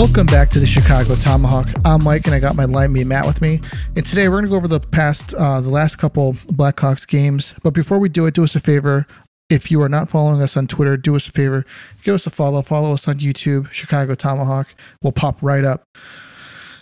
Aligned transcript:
Welcome 0.00 0.28
back 0.28 0.48
to 0.52 0.58
the 0.58 0.66
Chicago 0.66 1.14
Tomahawk. 1.14 1.68
I'm 1.84 2.02
Mike, 2.02 2.24
and 2.24 2.34
I 2.34 2.38
got 2.38 2.56
my 2.56 2.64
line 2.64 2.90
mate 2.90 3.06
Matt 3.06 3.26
with 3.26 3.42
me. 3.42 3.60
And 3.94 4.06
today 4.06 4.30
we're 4.30 4.36
going 4.36 4.46
to 4.46 4.48
go 4.50 4.56
over 4.56 4.66
the 4.66 4.80
past, 4.80 5.34
uh, 5.34 5.60
the 5.60 5.68
last 5.68 5.96
couple 5.96 6.32
Blackhawks 6.32 7.06
games. 7.06 7.54
But 7.62 7.74
before 7.74 7.98
we 7.98 8.08
do 8.08 8.24
it, 8.24 8.32
do 8.32 8.42
us 8.42 8.56
a 8.56 8.60
favor. 8.60 9.06
If 9.50 9.70
you 9.70 9.82
are 9.82 9.90
not 9.90 10.08
following 10.08 10.40
us 10.40 10.56
on 10.56 10.68
Twitter, 10.68 10.96
do 10.96 11.16
us 11.16 11.28
a 11.28 11.32
favor, 11.32 11.66
give 12.02 12.14
us 12.14 12.26
a 12.26 12.30
follow. 12.30 12.62
Follow 12.62 12.94
us 12.94 13.08
on 13.08 13.18
YouTube, 13.18 13.70
Chicago 13.72 14.14
Tomahawk. 14.14 14.74
We'll 15.02 15.12
pop 15.12 15.36
right 15.42 15.64
up. 15.66 15.82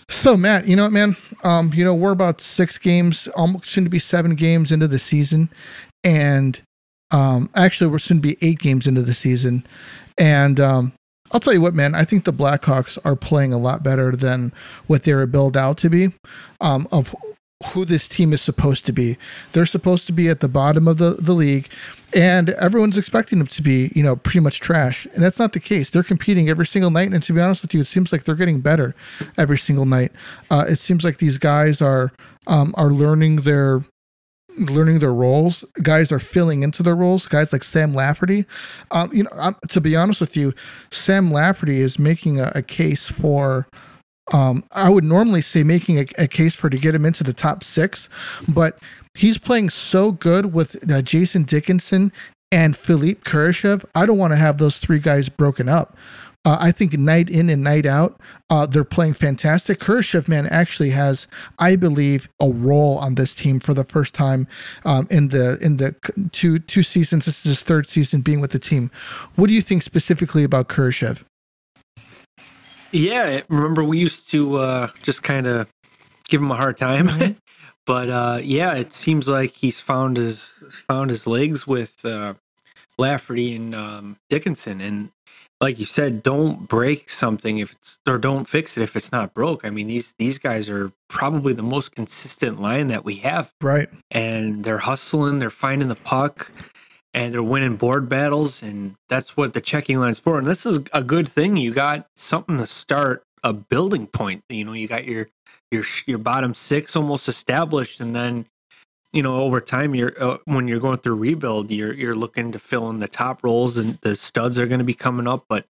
So 0.07 0.37
Matt, 0.37 0.65
you 0.65 0.77
know 0.77 0.83
what, 0.83 0.93
man? 0.93 1.17
Um, 1.43 1.73
you 1.73 1.83
know 1.83 1.93
we're 1.93 2.13
about 2.13 2.39
six 2.39 2.77
games, 2.77 3.27
almost 3.35 3.65
soon 3.65 3.83
to 3.83 3.89
be 3.89 3.99
seven 3.99 4.33
games 4.35 4.71
into 4.71 4.87
the 4.87 4.97
season, 4.97 5.49
and 6.05 6.61
um, 7.11 7.49
actually 7.53 7.91
we're 7.91 7.99
soon 7.99 8.21
to 8.21 8.21
be 8.21 8.37
eight 8.41 8.59
games 8.59 8.87
into 8.87 9.01
the 9.01 9.13
season, 9.13 9.67
and 10.17 10.61
um, 10.61 10.93
I'll 11.31 11.39
tell 11.39 11.53
you 11.53 11.61
what, 11.61 11.75
man. 11.75 11.95
I 11.95 12.03
think 12.03 12.25
the 12.25 12.33
Blackhawks 12.33 12.97
are 13.05 13.15
playing 13.15 13.53
a 13.53 13.57
lot 13.57 13.83
better 13.83 14.15
than 14.15 14.51
what 14.87 15.03
they 15.03 15.13
were 15.13 15.27
billed 15.27 15.57
out 15.57 15.77
to 15.79 15.89
be. 15.89 16.09
Um, 16.61 16.87
of 16.91 17.15
who 17.73 17.83
this 17.83 18.07
team 18.07 18.31
is 18.31 18.41
supposed 18.41 18.85
to 18.85 18.93
be. 18.93 19.17
They're 19.51 19.65
supposed 19.65 20.05
to 20.07 20.13
be 20.13 20.29
at 20.29 20.39
the 20.39 20.47
bottom 20.47 20.87
of 20.87 20.97
the, 20.97 21.17
the 21.19 21.33
league, 21.33 21.69
and 22.13 22.51
everyone's 22.51 22.97
expecting 22.97 23.37
them 23.37 23.47
to 23.47 23.61
be, 23.61 23.91
you 23.93 24.01
know, 24.01 24.15
pretty 24.15 24.39
much 24.39 24.61
trash. 24.61 25.05
And 25.13 25.21
that's 25.21 25.39
not 25.39 25.51
the 25.51 25.59
case. 25.59 25.89
They're 25.89 26.03
competing 26.03 26.49
every 26.49 26.65
single 26.65 26.89
night. 26.89 27.11
And 27.11 27.21
to 27.21 27.33
be 27.33 27.41
honest 27.41 27.61
with 27.61 27.73
you, 27.73 27.81
it 27.81 27.87
seems 27.87 28.13
like 28.13 28.23
they're 28.23 28.35
getting 28.35 28.61
better 28.61 28.95
every 29.37 29.57
single 29.57 29.85
night. 29.85 30.13
Uh, 30.49 30.65
it 30.69 30.77
seems 30.77 31.03
like 31.03 31.17
these 31.17 31.37
guys 31.37 31.81
are 31.81 32.13
um, 32.47 32.73
are 32.77 32.91
learning 32.91 33.37
their 33.37 33.83
learning 34.57 34.99
their 34.99 35.13
roles. 35.13 35.63
Guys 35.81 36.11
are 36.11 36.19
filling 36.19 36.63
into 36.63 36.83
their 36.83 36.95
roles. 36.95 37.27
Guys 37.27 37.53
like 37.53 37.63
Sam 37.63 37.93
Lafferty. 37.93 38.45
Um, 38.91 39.11
you 39.13 39.23
know, 39.23 39.29
um, 39.33 39.55
to 39.69 39.81
be 39.81 39.95
honest 39.95 40.21
with 40.21 40.35
you, 40.35 40.53
Sam 40.91 41.31
Lafferty 41.31 41.79
is 41.79 41.99
making 41.99 42.39
a, 42.39 42.51
a 42.55 42.61
case 42.61 43.09
for. 43.09 43.67
Um, 44.31 44.63
I 44.73 44.89
would 44.91 45.03
normally 45.03 45.41
say 45.41 45.63
making 45.63 45.97
a, 45.97 46.05
a, 46.19 46.27
case 46.27 46.53
for 46.53 46.69
to 46.69 46.77
get 46.77 46.93
him 46.93 47.03
into 47.03 47.23
the 47.23 47.33
top 47.33 47.63
six, 47.63 48.09
but 48.47 48.77
he's 49.15 49.39
playing 49.39 49.71
so 49.71 50.11
good 50.11 50.53
with 50.53 50.91
uh, 50.91 51.01
Jason 51.01 51.41
Dickinson 51.41 52.11
and 52.51 52.77
Philippe 52.77 53.21
Kurashev. 53.21 53.85
I 53.95 54.05
don't 54.05 54.19
want 54.19 54.31
to 54.33 54.37
have 54.37 54.59
those 54.59 54.77
three 54.77 54.99
guys 54.99 55.29
broken 55.29 55.67
up. 55.67 55.97
Uh, 56.45 56.57
I 56.59 56.71
think 56.71 56.97
night 56.97 57.29
in 57.29 57.49
and 57.49 57.63
night 57.63 57.85
out, 57.85 58.19
uh, 58.49 58.65
they're 58.65 58.85
playing 58.85 59.13
fantastic. 59.13 59.79
Kurashev, 59.79 60.29
man, 60.29 60.47
actually 60.49 60.91
has, 60.91 61.27
I 61.59 61.75
believe, 61.75 62.29
a 62.39 62.47
role 62.47 62.97
on 62.97 63.15
this 63.15 63.35
team 63.35 63.59
for 63.59 63.73
the 63.73 63.83
first 63.83 64.13
time 64.15 64.47
um, 64.85 65.05
in 65.11 65.27
the 65.29 65.57
in 65.61 65.77
the 65.77 65.95
two 66.31 66.59
two 66.59 66.81
seasons. 66.81 67.25
This 67.25 67.45
is 67.45 67.57
his 67.57 67.63
third 67.63 67.87
season 67.87 68.21
being 68.21 68.39
with 68.39 68.51
the 68.51 68.59
team. 68.59 68.89
What 69.35 69.47
do 69.47 69.53
you 69.53 69.61
think 69.61 69.83
specifically 69.83 70.45
about 70.45 70.69
Kurashev? 70.69 71.23
Yeah, 72.91 73.41
remember 73.49 73.83
we 73.83 73.99
used 73.99 74.29
to 74.31 74.55
uh, 74.55 74.87
just 75.03 75.23
kind 75.23 75.45
of 75.45 75.71
give 76.29 76.41
him 76.41 76.51
a 76.51 76.55
hard 76.55 76.77
time, 76.77 77.07
mm-hmm. 77.07 77.33
but 77.85 78.09
uh, 78.09 78.39
yeah, 78.41 78.75
it 78.75 78.93
seems 78.93 79.27
like 79.27 79.51
he's 79.51 79.81
found 79.81 80.15
his 80.15 80.47
found 80.87 81.09
his 81.09 81.27
legs 81.27 81.67
with 81.67 82.03
uh, 82.05 82.33
Lafferty 82.97 83.55
and 83.55 83.75
um, 83.75 84.17
Dickinson, 84.29 84.81
and 84.81 85.11
like 85.61 85.77
you 85.77 85.85
said, 85.85 86.23
don't 86.23 86.67
break 86.67 87.09
something 87.09 87.59
if 87.59 87.73
it's 87.73 87.99
or 88.07 88.17
don't 88.17 88.47
fix 88.47 88.77
it 88.77 88.83
if 88.83 88.95
it's 88.95 89.11
not 89.11 89.33
broke. 89.33 89.65
I 89.65 89.69
mean, 89.69 89.87
these 89.87 90.13
these 90.17 90.37
guys 90.37 90.69
are 90.69 90.91
probably 91.09 91.53
the 91.53 91.63
most 91.63 91.95
consistent 91.95 92.61
line 92.61 92.87
that 92.87 93.03
we 93.03 93.15
have. 93.15 93.53
Right. 93.61 93.89
And 94.11 94.63
they're 94.63 94.77
hustling, 94.77 95.39
they're 95.39 95.49
finding 95.49 95.89
the 95.89 95.95
puck, 95.95 96.51
and 97.13 97.33
they're 97.33 97.43
winning 97.43 97.75
board 97.75 98.07
battles, 98.07 98.63
and 98.63 98.95
that's 99.09 99.35
what 99.35 99.53
the 99.53 99.61
checking 99.61 99.99
line's 99.99 100.19
for. 100.19 100.37
And 100.37 100.47
this 100.47 100.65
is 100.65 100.79
a 100.93 101.03
good 101.03 101.27
thing. 101.27 101.57
You 101.57 101.73
got 101.73 102.07
something 102.15 102.57
to 102.57 102.67
start 102.67 103.23
a 103.43 103.53
building 103.53 104.07
point. 104.07 104.43
You 104.49 104.65
know, 104.65 104.73
you 104.73 104.87
got 104.87 105.05
your 105.05 105.27
your 105.71 105.83
your 106.05 106.19
bottom 106.19 106.53
six 106.53 106.95
almost 106.95 107.27
established, 107.27 107.99
and 107.99 108.15
then 108.15 108.45
you 109.13 109.23
know 109.23 109.41
over 109.41 109.59
time 109.59 109.95
you're 109.95 110.13
uh, 110.21 110.37
when 110.45 110.67
you're 110.67 110.79
going 110.79 110.97
through 110.97 111.15
rebuild 111.15 111.71
you're 111.71 111.93
you're 111.93 112.15
looking 112.15 112.51
to 112.51 112.59
fill 112.59 112.89
in 112.89 112.99
the 112.99 113.07
top 113.07 113.43
roles 113.43 113.77
and 113.77 113.97
the 114.01 114.15
studs 114.15 114.59
are 114.59 114.67
going 114.67 114.79
to 114.79 114.85
be 114.85 114.93
coming 114.93 115.27
up 115.27 115.45
but 115.49 115.65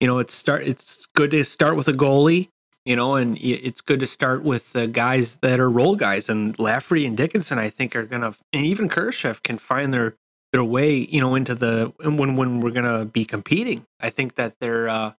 you 0.00 0.06
know 0.06 0.18
it's 0.18 0.34
start 0.34 0.66
it's 0.66 1.06
good 1.14 1.30
to 1.30 1.44
start 1.44 1.76
with 1.76 1.88
a 1.88 1.92
goalie 1.92 2.48
you 2.84 2.96
know 2.96 3.16
and 3.16 3.38
it's 3.40 3.80
good 3.80 4.00
to 4.00 4.06
start 4.06 4.42
with 4.42 4.72
the 4.72 4.86
guys 4.86 5.36
that 5.38 5.60
are 5.60 5.70
role 5.70 5.96
guys 5.96 6.28
and 6.28 6.58
Lafferty 6.58 7.06
and 7.06 7.16
Dickinson 7.16 7.58
I 7.58 7.68
think 7.68 7.94
are 7.96 8.04
going 8.04 8.22
to 8.22 8.34
and 8.52 8.66
even 8.66 8.88
Kurashev 8.88 9.42
can 9.42 9.58
find 9.58 9.92
their 9.92 10.14
their 10.52 10.64
way 10.64 10.94
you 10.94 11.20
know 11.20 11.34
into 11.34 11.54
the 11.54 11.92
when 12.02 12.36
when 12.36 12.60
we're 12.60 12.70
going 12.70 12.84
to 12.84 13.04
be 13.04 13.24
competing. 13.24 13.84
I 14.00 14.10
think 14.10 14.36
that 14.36 14.58
they're 14.60 14.88
uh 14.88 15.12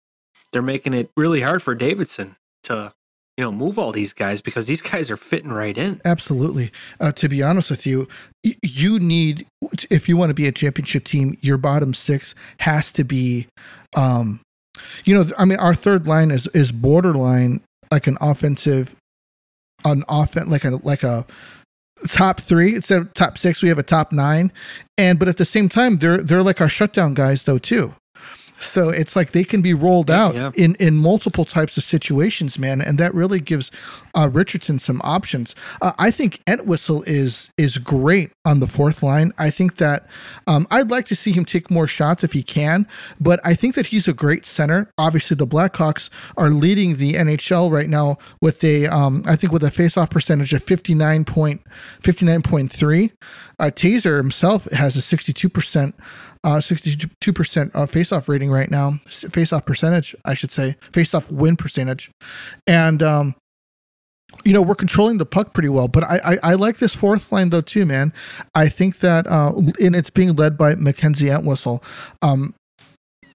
they're 0.52 0.62
making 0.62 0.94
it 0.94 1.10
really 1.16 1.40
hard 1.40 1.62
for 1.62 1.74
Davidson 1.74 2.36
to 2.64 2.92
you 3.36 3.44
know 3.44 3.52
move 3.52 3.78
all 3.78 3.92
these 3.92 4.12
guys 4.12 4.40
because 4.40 4.66
these 4.66 4.82
guys 4.82 5.10
are 5.10 5.16
fitting 5.16 5.50
right 5.52 5.76
in. 5.76 6.00
Absolutely. 6.04 6.70
Uh, 7.00 7.12
to 7.12 7.28
be 7.28 7.42
honest 7.42 7.70
with 7.70 7.86
you 7.86 8.08
you 8.62 8.98
need 8.98 9.46
if 9.90 10.08
you 10.08 10.16
want 10.16 10.30
to 10.30 10.34
be 10.34 10.46
a 10.46 10.52
championship 10.52 11.04
team 11.04 11.36
your 11.40 11.58
bottom 11.58 11.92
six 11.92 12.34
has 12.58 12.92
to 12.92 13.04
be 13.04 13.46
um 13.96 14.40
you 15.04 15.14
know 15.14 15.24
i 15.38 15.44
mean 15.44 15.58
our 15.58 15.74
third 15.74 16.06
line 16.06 16.30
is 16.30 16.46
is 16.48 16.70
borderline 16.70 17.60
like 17.90 18.06
an 18.06 18.16
offensive 18.20 18.94
an 19.84 20.04
offense 20.08 20.48
like 20.48 20.64
a 20.64 20.76
like 20.82 21.02
a 21.02 21.26
top 22.08 22.40
three 22.40 22.74
instead 22.74 23.00
of 23.00 23.14
top 23.14 23.38
six 23.38 23.62
we 23.62 23.68
have 23.68 23.78
a 23.78 23.82
top 23.82 24.12
nine. 24.12 24.52
And 24.98 25.18
but 25.18 25.28
at 25.28 25.36
the 25.38 25.44
same 25.44 25.68
time 25.68 25.96
they're 25.98 26.22
they're 26.22 26.42
like 26.42 26.60
our 26.60 26.68
shutdown 26.68 27.14
guys 27.14 27.44
though 27.44 27.58
too 27.58 27.94
so 28.58 28.88
it's 28.88 29.14
like 29.14 29.32
they 29.32 29.44
can 29.44 29.60
be 29.60 29.74
rolled 29.74 30.10
out 30.10 30.34
yeah. 30.34 30.50
in 30.54 30.76
in 30.76 30.96
multiple 30.96 31.44
types 31.44 31.76
of 31.76 31.84
situations, 31.84 32.58
man, 32.58 32.80
and 32.80 32.96
that 32.98 33.12
really 33.14 33.40
gives 33.40 33.70
uh, 34.14 34.30
Richardson 34.32 34.78
some 34.78 35.02
options. 35.04 35.54
Uh, 35.82 35.92
I 35.98 36.10
think 36.10 36.40
Entwistle 36.46 37.02
is 37.02 37.50
is 37.58 37.76
great 37.78 38.32
on 38.44 38.60
the 38.60 38.66
fourth 38.66 39.02
line. 39.02 39.32
I 39.38 39.50
think 39.50 39.76
that 39.76 40.06
um, 40.46 40.66
I'd 40.70 40.90
like 40.90 41.04
to 41.06 41.16
see 41.16 41.32
him 41.32 41.44
take 41.44 41.70
more 41.70 41.86
shots 41.86 42.24
if 42.24 42.32
he 42.32 42.42
can, 42.42 42.86
but 43.20 43.40
I 43.44 43.52
think 43.54 43.74
that 43.74 43.88
he's 43.88 44.08
a 44.08 44.14
great 44.14 44.46
center. 44.46 44.90
Obviously, 44.96 45.36
the 45.36 45.46
Blackhawks 45.46 46.08
are 46.36 46.50
leading 46.50 46.96
the 46.96 47.14
NHL 47.14 47.70
right 47.70 47.88
now 47.88 48.18
with 48.40 48.64
a 48.64 48.86
um, 48.86 49.22
I 49.26 49.36
think 49.36 49.52
with 49.52 49.64
a 49.64 49.70
faceoff 49.70 50.10
percentage 50.10 50.54
of 50.54 50.64
59.59.3. 50.64 53.12
Uh, 53.58 53.70
Tazer 53.74 54.18
himself 54.18 54.70
has 54.72 54.96
a 54.96 55.02
62 55.02 55.48
percent 55.48 55.94
uh, 56.44 56.58
62% 56.58 57.70
uh, 57.74 57.86
face-off 57.86 58.28
rating 58.28 58.50
right 58.50 58.70
now, 58.70 58.92
face-off 59.08 59.66
percentage, 59.66 60.14
I 60.24 60.34
should 60.34 60.50
say, 60.50 60.76
face-off 60.92 61.30
win 61.30 61.56
percentage. 61.56 62.10
And, 62.66 63.02
um, 63.02 63.34
you 64.44 64.52
know, 64.52 64.62
we're 64.62 64.74
controlling 64.74 65.18
the 65.18 65.26
puck 65.26 65.54
pretty 65.54 65.68
well, 65.68 65.88
but 65.88 66.04
I, 66.04 66.20
I, 66.24 66.38
I 66.42 66.54
like 66.54 66.78
this 66.78 66.94
fourth 66.94 67.32
line 67.32 67.50
though 67.50 67.60
too, 67.60 67.86
man. 67.86 68.12
I 68.54 68.68
think 68.68 68.98
that, 68.98 69.26
uh, 69.26 69.52
and 69.80 69.96
it's 69.96 70.10
being 70.10 70.34
led 70.36 70.58
by 70.58 70.74
Mackenzie 70.74 71.30
Entwistle. 71.30 71.82
Um, 72.22 72.54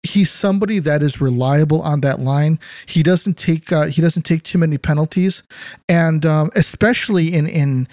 he's 0.04 0.32
somebody 0.32 0.80
that 0.80 1.04
is 1.04 1.22
reliable 1.22 1.82
on 1.82 2.02
that 2.02 2.20
line. 2.20 2.60
He 2.86 3.04
doesn't 3.04 3.38
take 3.38 3.72
uh, 3.72 3.86
he 3.86 4.02
doesn't 4.02 4.24
take 4.24 4.44
too 4.44 4.58
many 4.58 4.78
penalties, 4.78 5.44
and 5.88 6.26
um, 6.26 6.52
especially 6.56 7.34
in 7.34 7.48
in 7.48 7.88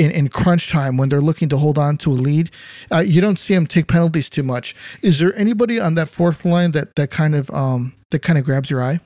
in, 0.00 0.10
in 0.10 0.28
crunch 0.28 0.70
time 0.70 0.96
when 0.96 1.10
they're 1.10 1.20
looking 1.20 1.48
to 1.50 1.58
hold 1.58 1.76
on 1.76 1.98
to 1.98 2.10
a 2.10 2.14
lead. 2.14 2.50
Uh, 2.90 3.04
you 3.06 3.20
don't 3.20 3.38
see 3.38 3.54
them 3.54 3.66
take 3.66 3.86
penalties 3.86 4.30
too 4.30 4.42
much. 4.42 4.74
Is 5.02 5.18
there 5.18 5.36
anybody 5.36 5.78
on 5.78 5.94
that 5.96 6.08
fourth 6.08 6.44
line 6.44 6.70
that 6.72 6.94
that 6.96 7.10
kind 7.10 7.34
of 7.34 7.50
um 7.50 7.92
that 8.10 8.20
kind 8.20 8.38
of 8.38 8.44
grabs 8.44 8.70
your 8.70 8.82
eye? 8.82 9.00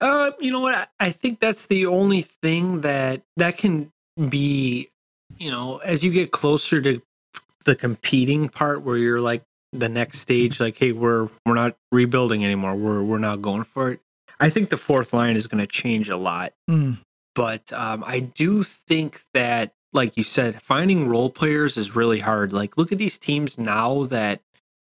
Uh, 0.00 0.32
you 0.40 0.50
know 0.50 0.60
what? 0.60 0.90
I 0.98 1.10
think 1.10 1.38
that's 1.38 1.66
the 1.66 1.86
only 1.86 2.22
thing 2.22 2.80
that 2.80 3.22
that 3.36 3.56
can 3.56 3.90
be, 4.28 4.88
you 5.38 5.50
know, 5.50 5.78
as 5.84 6.02
you 6.02 6.12
get 6.12 6.32
closer 6.32 6.82
to 6.82 7.00
the 7.64 7.76
competing 7.76 8.48
part 8.48 8.82
where 8.82 8.96
you're 8.96 9.20
like 9.20 9.44
the 9.72 9.88
next 9.88 10.18
stage, 10.18 10.58
like, 10.58 10.76
hey, 10.76 10.90
we're 10.90 11.28
we're 11.46 11.54
not 11.54 11.76
rebuilding 11.92 12.44
anymore. 12.44 12.74
We're 12.74 13.02
we're 13.02 13.18
not 13.18 13.40
going 13.40 13.62
for 13.62 13.92
it. 13.92 14.00
I 14.40 14.50
think 14.50 14.70
the 14.70 14.76
fourth 14.76 15.12
line 15.12 15.36
is 15.36 15.46
going 15.46 15.60
to 15.60 15.68
change 15.68 16.08
a 16.08 16.16
lot. 16.16 16.52
Mm. 16.68 16.98
But 17.34 17.72
um, 17.72 18.04
I 18.06 18.20
do 18.20 18.62
think 18.62 19.20
that, 19.34 19.72
like 19.92 20.16
you 20.16 20.24
said, 20.24 20.60
finding 20.60 21.08
role 21.08 21.30
players 21.30 21.76
is 21.76 21.96
really 21.96 22.18
hard. 22.18 22.52
Like, 22.52 22.76
look 22.76 22.92
at 22.92 22.98
these 22.98 23.18
teams 23.18 23.58
now 23.58 24.04
that 24.04 24.40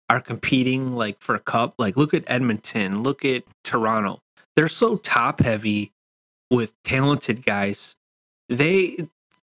are 0.09 0.21
competing 0.21 0.95
like 0.95 1.19
for 1.21 1.35
a 1.35 1.41
cup. 1.41 1.75
Like, 1.79 1.97
look 1.97 2.15
at 2.15 2.25
Edmonton, 2.29 3.03
look 3.03 3.25
at 3.25 3.45
Toronto. 3.65 4.21
They're 4.55 4.69
so 4.69 4.97
top 4.97 5.41
heavy 5.41 5.93
with 6.51 6.75
talented 6.85 7.45
guys. 7.45 7.97
They 8.49 8.97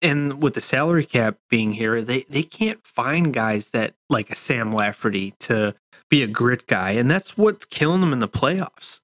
and 0.03 0.43
with 0.43 0.55
the 0.55 0.61
salary 0.61 1.05
cap 1.05 1.37
being 1.49 1.73
here, 1.73 2.03
they 2.03 2.25
they 2.29 2.43
can't 2.43 2.85
find 2.87 3.33
guys 3.33 3.71
that 3.71 3.95
like 4.09 4.31
a 4.31 4.37
Sam 4.37 4.73
Lafferty 4.73 5.35
to 5.41 5.75
be 6.09 6.23
a 6.23 6.27
grit 6.27 6.67
guy, 6.67 6.93
and 6.93 7.11
that's 7.11 7.37
what's 7.37 7.65
killing 7.65 8.01
them 8.01 8.13
in 8.13 8.19
the 8.19 8.29
playoffs. 8.29 9.01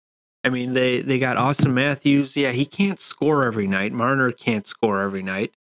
I 0.46 0.48
mean, 0.48 0.74
they 0.74 1.00
they 1.00 1.18
got 1.18 1.36
Auston 1.36 1.72
Matthews. 1.72 2.36
Yeah, 2.36 2.52
he 2.52 2.64
can't 2.64 3.00
score 3.00 3.42
every 3.42 3.66
night. 3.66 3.92
Marner 3.92 4.30
can't 4.30 4.64
score 4.64 5.00
every 5.00 5.22
night. 5.22 5.52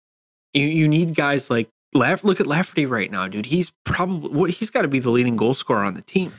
You 0.53 0.67
you 0.67 0.87
need 0.87 1.15
guys 1.15 1.49
like 1.49 1.69
Laff. 1.95 2.23
Look 2.23 2.39
at 2.39 2.45
Lafferty 2.45 2.85
right 2.85 3.09
now, 3.09 3.27
dude. 3.27 3.47
He's 3.47 3.73
probably 3.83 4.51
he's 4.51 4.69
got 4.69 4.83
to 4.83 4.87
be 4.87 4.99
the 4.99 5.09
leading 5.09 5.37
goal 5.37 5.55
scorer 5.55 5.83
on 5.83 5.95
the 5.95 6.03
team. 6.03 6.31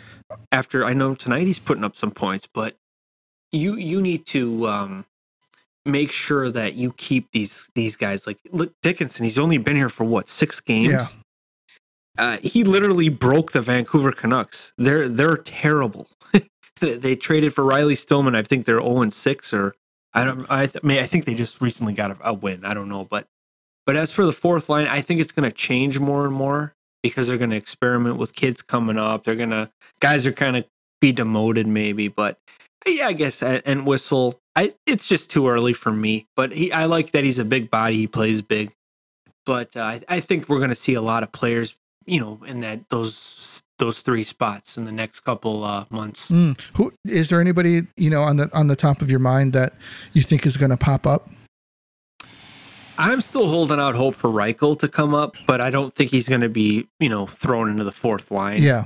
After 0.52 0.84
I 0.84 0.92
know 0.92 1.16
tonight 1.16 1.48
he's 1.48 1.58
putting 1.58 1.82
up 1.82 1.96
some 1.96 2.12
points, 2.12 2.46
but 2.54 2.76
you 3.50 3.74
you 3.74 4.00
need 4.00 4.26
to 4.26 4.64
um, 4.68 5.04
make 5.84 6.12
sure 6.12 6.48
that 6.48 6.74
you 6.74 6.92
keep 6.92 7.32
these 7.32 7.68
these 7.74 7.96
guys 7.96 8.28
like 8.28 8.38
look 8.52 8.72
Dickinson. 8.80 9.24
He's 9.24 9.40
only 9.40 9.58
been 9.58 9.74
here 9.74 9.88
for 9.88 10.04
what 10.04 10.28
six 10.28 10.60
games. 10.60 10.92
Yeah. 10.92 11.06
Uh, 12.16 12.36
he 12.44 12.62
literally 12.62 13.08
broke 13.08 13.50
the 13.50 13.60
Vancouver 13.60 14.12
Canucks. 14.12 14.72
They're 14.78 15.08
they're 15.08 15.36
terrible. 15.36 16.06
they, 16.80 16.94
they 16.94 17.16
traded 17.16 17.54
for 17.54 17.64
Riley 17.64 17.94
Stillman. 17.94 18.34
I 18.34 18.42
think 18.42 18.64
they're 18.64 18.80
zero 18.80 19.02
and 19.02 19.12
six, 19.12 19.52
or 19.52 19.74
I 20.14 20.24
don't. 20.24 20.46
I, 20.50 20.66
th- 20.66 20.82
I 20.82 20.86
mean, 20.86 20.98
I 20.98 21.06
think 21.06 21.24
they 21.24 21.34
just 21.34 21.60
recently 21.60 21.92
got 21.92 22.10
a, 22.12 22.30
a 22.30 22.32
win. 22.34 22.64
I 22.64 22.74
don't 22.74 22.88
know, 22.88 23.04
but 23.04 23.26
but 23.84 23.96
as 23.96 24.12
for 24.12 24.24
the 24.24 24.32
fourth 24.32 24.68
line, 24.68 24.86
I 24.86 25.00
think 25.00 25.20
it's 25.20 25.32
going 25.32 25.48
to 25.48 25.54
change 25.54 25.98
more 25.98 26.24
and 26.24 26.34
more 26.34 26.74
because 27.02 27.28
they're 27.28 27.38
going 27.38 27.50
to 27.50 27.56
experiment 27.56 28.16
with 28.16 28.34
kids 28.34 28.62
coming 28.62 28.98
up. 28.98 29.24
They're 29.24 29.36
going 29.36 29.50
to 29.50 29.70
guys 30.00 30.26
are 30.26 30.32
kind 30.32 30.56
of 30.56 30.66
be 31.00 31.12
demoted 31.12 31.66
maybe, 31.66 32.08
but 32.08 32.38
yeah, 32.86 33.06
I 33.08 33.12
guess 33.12 33.42
Entwistle. 33.42 34.40
I 34.54 34.74
it's 34.86 35.08
just 35.08 35.30
too 35.30 35.48
early 35.48 35.72
for 35.72 35.92
me, 35.92 36.26
but 36.36 36.52
he 36.52 36.72
I 36.72 36.86
like 36.86 37.12
that 37.12 37.24
he's 37.24 37.38
a 37.38 37.44
big 37.44 37.70
body. 37.70 37.96
He 37.96 38.06
plays 38.06 38.42
big, 38.42 38.72
but 39.44 39.76
uh, 39.76 39.82
I, 39.82 40.00
I 40.08 40.20
think 40.20 40.48
we're 40.48 40.58
going 40.58 40.70
to 40.70 40.74
see 40.74 40.94
a 40.94 41.02
lot 41.02 41.22
of 41.22 41.32
players, 41.32 41.76
you 42.06 42.20
know, 42.20 42.40
in 42.46 42.60
that 42.60 42.88
those 42.90 43.62
those 43.78 44.00
three 44.00 44.24
spots 44.24 44.78
in 44.78 44.84
the 44.84 44.92
next 44.92 45.20
couple 45.20 45.64
uh, 45.64 45.84
months. 45.90 46.30
Mm. 46.30 46.58
Who 46.76 46.92
is 47.04 47.28
there 47.28 47.40
anybody 47.40 47.82
you 47.96 48.10
know 48.10 48.22
on 48.22 48.36
the 48.36 48.50
on 48.54 48.68
the 48.68 48.76
top 48.76 49.02
of 49.02 49.10
your 49.10 49.20
mind 49.20 49.52
that 49.52 49.74
you 50.12 50.22
think 50.22 50.46
is 50.46 50.56
going 50.56 50.70
to 50.70 50.76
pop 50.76 51.06
up? 51.06 51.28
I'm 52.98 53.20
still 53.20 53.48
holding 53.48 53.78
out 53.78 53.94
hope 53.94 54.14
for 54.14 54.30
Reichel 54.30 54.78
to 54.78 54.88
come 54.88 55.14
up, 55.14 55.36
but 55.46 55.60
I 55.60 55.68
don't 55.68 55.92
think 55.92 56.10
he's 56.10 56.28
going 56.28 56.40
to 56.40 56.48
be, 56.48 56.88
you 56.98 57.10
know, 57.10 57.26
thrown 57.26 57.68
into 57.68 57.84
the 57.84 57.92
fourth 57.92 58.30
line. 58.30 58.62
Yeah. 58.62 58.84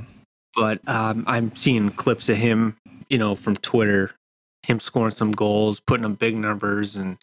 But 0.56 0.80
um, 0.88 1.22
I'm 1.28 1.54
seeing 1.54 1.90
clips 1.90 2.28
of 2.28 2.36
him, 2.36 2.76
you 3.08 3.18
know, 3.18 3.36
from 3.36 3.54
Twitter, 3.56 4.10
him 4.66 4.80
scoring 4.80 5.12
some 5.12 5.30
goals, 5.30 5.78
putting 5.78 6.04
up 6.04 6.18
big 6.18 6.36
numbers 6.36 6.96
and 6.96 7.18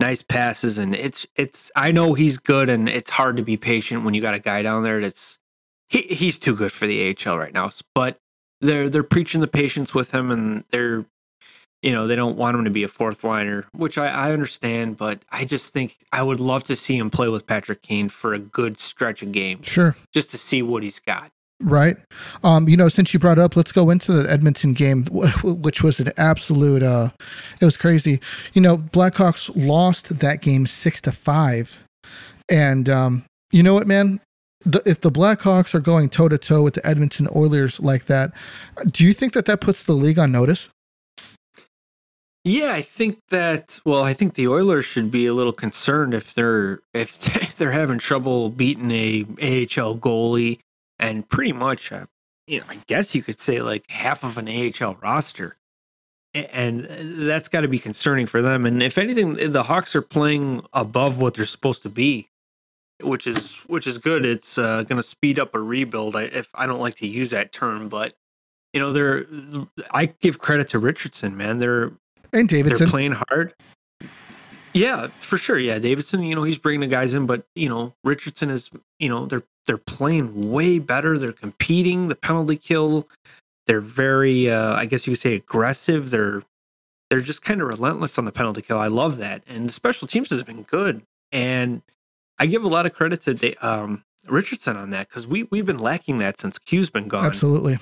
nice 0.00 0.22
passes, 0.22 0.78
and 0.78 0.94
it's 0.94 1.26
it's. 1.36 1.70
I 1.76 1.92
know 1.92 2.14
he's 2.14 2.38
good, 2.38 2.68
and 2.68 2.88
it's 2.88 3.10
hard 3.10 3.36
to 3.36 3.42
be 3.42 3.56
patient 3.56 4.04
when 4.04 4.14
you 4.14 4.22
got 4.22 4.34
a 4.34 4.38
guy 4.38 4.62
down 4.62 4.82
there 4.82 5.00
that's 5.00 5.38
he 5.88 6.00
he's 6.00 6.38
too 6.38 6.56
good 6.56 6.72
for 6.72 6.86
the 6.86 7.16
AHL 7.26 7.38
right 7.38 7.54
now. 7.54 7.70
But 7.94 8.18
they're 8.60 8.88
they're 8.88 9.02
preaching 9.02 9.40
the 9.40 9.46
patience 9.46 9.94
with 9.94 10.12
him, 10.12 10.30
and 10.30 10.64
they're 10.70 11.04
you 11.82 11.92
know, 11.92 12.06
they 12.06 12.16
don't 12.16 12.36
want 12.36 12.56
him 12.56 12.64
to 12.64 12.70
be 12.70 12.82
a 12.82 12.88
fourth 12.88 13.24
liner, 13.24 13.64
which 13.72 13.96
I, 13.96 14.08
I, 14.08 14.32
understand, 14.32 14.98
but 14.98 15.24
I 15.32 15.44
just 15.44 15.72
think 15.72 15.96
I 16.12 16.22
would 16.22 16.40
love 16.40 16.64
to 16.64 16.76
see 16.76 16.98
him 16.98 17.08
play 17.08 17.28
with 17.28 17.46
Patrick 17.46 17.80
Kane 17.80 18.08
for 18.08 18.34
a 18.34 18.38
good 18.38 18.78
stretch 18.78 19.22
of 19.22 19.32
games. 19.32 19.66
Sure. 19.66 19.96
Just 20.12 20.30
to 20.32 20.38
see 20.38 20.62
what 20.62 20.82
he's 20.82 21.00
got. 21.00 21.30
Right. 21.62 21.96
Um, 22.42 22.68
you 22.68 22.76
know, 22.76 22.88
since 22.88 23.12
you 23.12 23.20
brought 23.20 23.38
up, 23.38 23.54
let's 23.54 23.72
go 23.72 23.90
into 23.90 24.12
the 24.12 24.30
Edmonton 24.30 24.72
game, 24.72 25.04
which 25.42 25.82
was 25.82 26.00
an 26.00 26.10
absolute, 26.16 26.82
uh, 26.82 27.10
it 27.60 27.64
was 27.64 27.76
crazy. 27.76 28.18
You 28.54 28.62
know, 28.62 28.78
Blackhawks 28.78 29.50
lost 29.54 30.20
that 30.20 30.40
game 30.40 30.66
six 30.66 31.02
to 31.02 31.12
five. 31.12 31.82
And, 32.48 32.88
um, 32.88 33.24
you 33.52 33.62
know 33.62 33.74
what, 33.74 33.86
man? 33.86 34.20
The, 34.64 34.82
if 34.86 35.00
the 35.02 35.10
Blackhawks 35.10 35.74
are 35.74 35.80
going 35.80 36.08
toe 36.08 36.28
to 36.28 36.38
toe 36.38 36.62
with 36.62 36.74
the 36.74 36.86
Edmonton 36.86 37.28
Oilers 37.36 37.78
like 37.78 38.06
that, 38.06 38.32
do 38.90 39.04
you 39.04 39.12
think 39.12 39.34
that 39.34 39.44
that 39.44 39.60
puts 39.60 39.84
the 39.84 39.92
league 39.92 40.18
on 40.18 40.32
notice? 40.32 40.70
Yeah, 42.44 42.72
I 42.72 42.80
think 42.80 43.18
that. 43.28 43.78
Well, 43.84 44.02
I 44.02 44.14
think 44.14 44.32
the 44.34 44.48
Oilers 44.48 44.86
should 44.86 45.10
be 45.10 45.26
a 45.26 45.34
little 45.34 45.52
concerned 45.52 46.14
if 46.14 46.32
they're 46.32 46.80
if 46.94 47.56
they're 47.58 47.70
having 47.70 47.98
trouble 47.98 48.48
beating 48.48 48.90
a 48.90 49.24
AHL 49.42 49.96
goalie 49.96 50.58
and 51.00 51.28
pretty 51.28 51.52
much, 51.52 51.90
uh, 51.90 52.06
you 52.46 52.60
know, 52.60 52.66
I 52.68 52.78
guess 52.86 53.14
you 53.14 53.22
could 53.22 53.40
say 53.40 53.60
like 53.60 53.90
half 53.90 54.22
of 54.22 54.38
an 54.38 54.48
AHL 54.48 54.94
roster, 55.02 55.56
and 56.34 56.86
uh, 56.86 56.90
that's 57.26 57.48
got 57.48 57.62
to 57.62 57.68
be 57.68 57.78
concerning 57.78 58.26
for 58.26 58.42
them. 58.42 58.66
And 58.66 58.82
if 58.82 58.98
anything, 58.98 59.34
the 59.34 59.62
Hawks 59.64 59.96
are 59.96 60.02
playing 60.02 60.62
above 60.72 61.20
what 61.20 61.34
they're 61.34 61.46
supposed 61.46 61.82
to 61.82 61.88
be, 61.88 62.28
which 63.02 63.26
is 63.26 63.56
which 63.66 63.86
is 63.86 63.98
good. 63.98 64.24
It's 64.24 64.58
uh, 64.58 64.84
going 64.84 64.98
to 64.98 65.02
speed 65.02 65.38
up 65.38 65.54
a 65.54 65.60
rebuild. 65.60 66.14
I, 66.14 66.24
if 66.24 66.50
I 66.54 66.66
don't 66.66 66.80
like 66.80 66.96
to 66.96 67.08
use 67.08 67.30
that 67.30 67.50
term, 67.50 67.88
but 67.88 68.14
you 68.74 68.80
know, 68.80 68.92
they're 68.92 69.24
I 69.92 70.06
give 70.20 70.38
credit 70.38 70.68
to 70.68 70.78
Richardson, 70.78 71.36
man. 71.36 71.58
They're 71.58 71.92
and 72.32 72.48
Davidson. 72.48 72.78
They're 72.78 72.88
playing 72.88 73.16
hard. 73.28 73.54
Yeah, 74.72 75.08
for 75.18 75.36
sure. 75.36 75.58
Yeah, 75.58 75.80
Davidson. 75.80 76.22
You 76.22 76.36
know, 76.36 76.44
he's 76.44 76.58
bringing 76.58 76.80
the 76.80 76.86
guys 76.86 77.14
in, 77.14 77.26
but 77.26 77.44
you 77.54 77.68
know, 77.68 77.94
Richardson 78.04 78.50
is. 78.50 78.70
You 78.98 79.08
know, 79.08 79.26
they're 79.26 79.42
they're 79.70 79.78
playing 79.78 80.50
way 80.50 80.80
better. 80.80 81.16
They're 81.16 81.30
competing. 81.30 82.08
The 82.08 82.16
penalty 82.16 82.56
kill. 82.56 83.06
They're 83.66 83.80
very. 83.80 84.50
Uh, 84.50 84.74
I 84.74 84.84
guess 84.84 85.06
you 85.06 85.12
could 85.12 85.20
say 85.20 85.36
aggressive. 85.36 86.10
They're 86.10 86.42
they're 87.08 87.20
just 87.20 87.42
kind 87.42 87.62
of 87.62 87.68
relentless 87.68 88.18
on 88.18 88.24
the 88.24 88.32
penalty 88.32 88.62
kill. 88.62 88.80
I 88.80 88.88
love 88.88 89.18
that, 89.18 89.44
and 89.46 89.68
the 89.68 89.72
special 89.72 90.08
teams 90.08 90.28
has 90.30 90.42
been 90.42 90.64
good. 90.64 91.02
And 91.30 91.82
I 92.40 92.46
give 92.46 92.64
a 92.64 92.68
lot 92.68 92.84
of 92.84 92.94
credit 92.94 93.20
to 93.20 93.54
um, 93.64 94.02
Richardson 94.28 94.76
on 94.76 94.90
that 94.90 95.08
because 95.08 95.28
we 95.28 95.44
we've 95.52 95.66
been 95.66 95.78
lacking 95.78 96.18
that 96.18 96.36
since 96.36 96.58
Q's 96.58 96.90
been 96.90 97.06
gone. 97.06 97.26
Absolutely. 97.26 97.78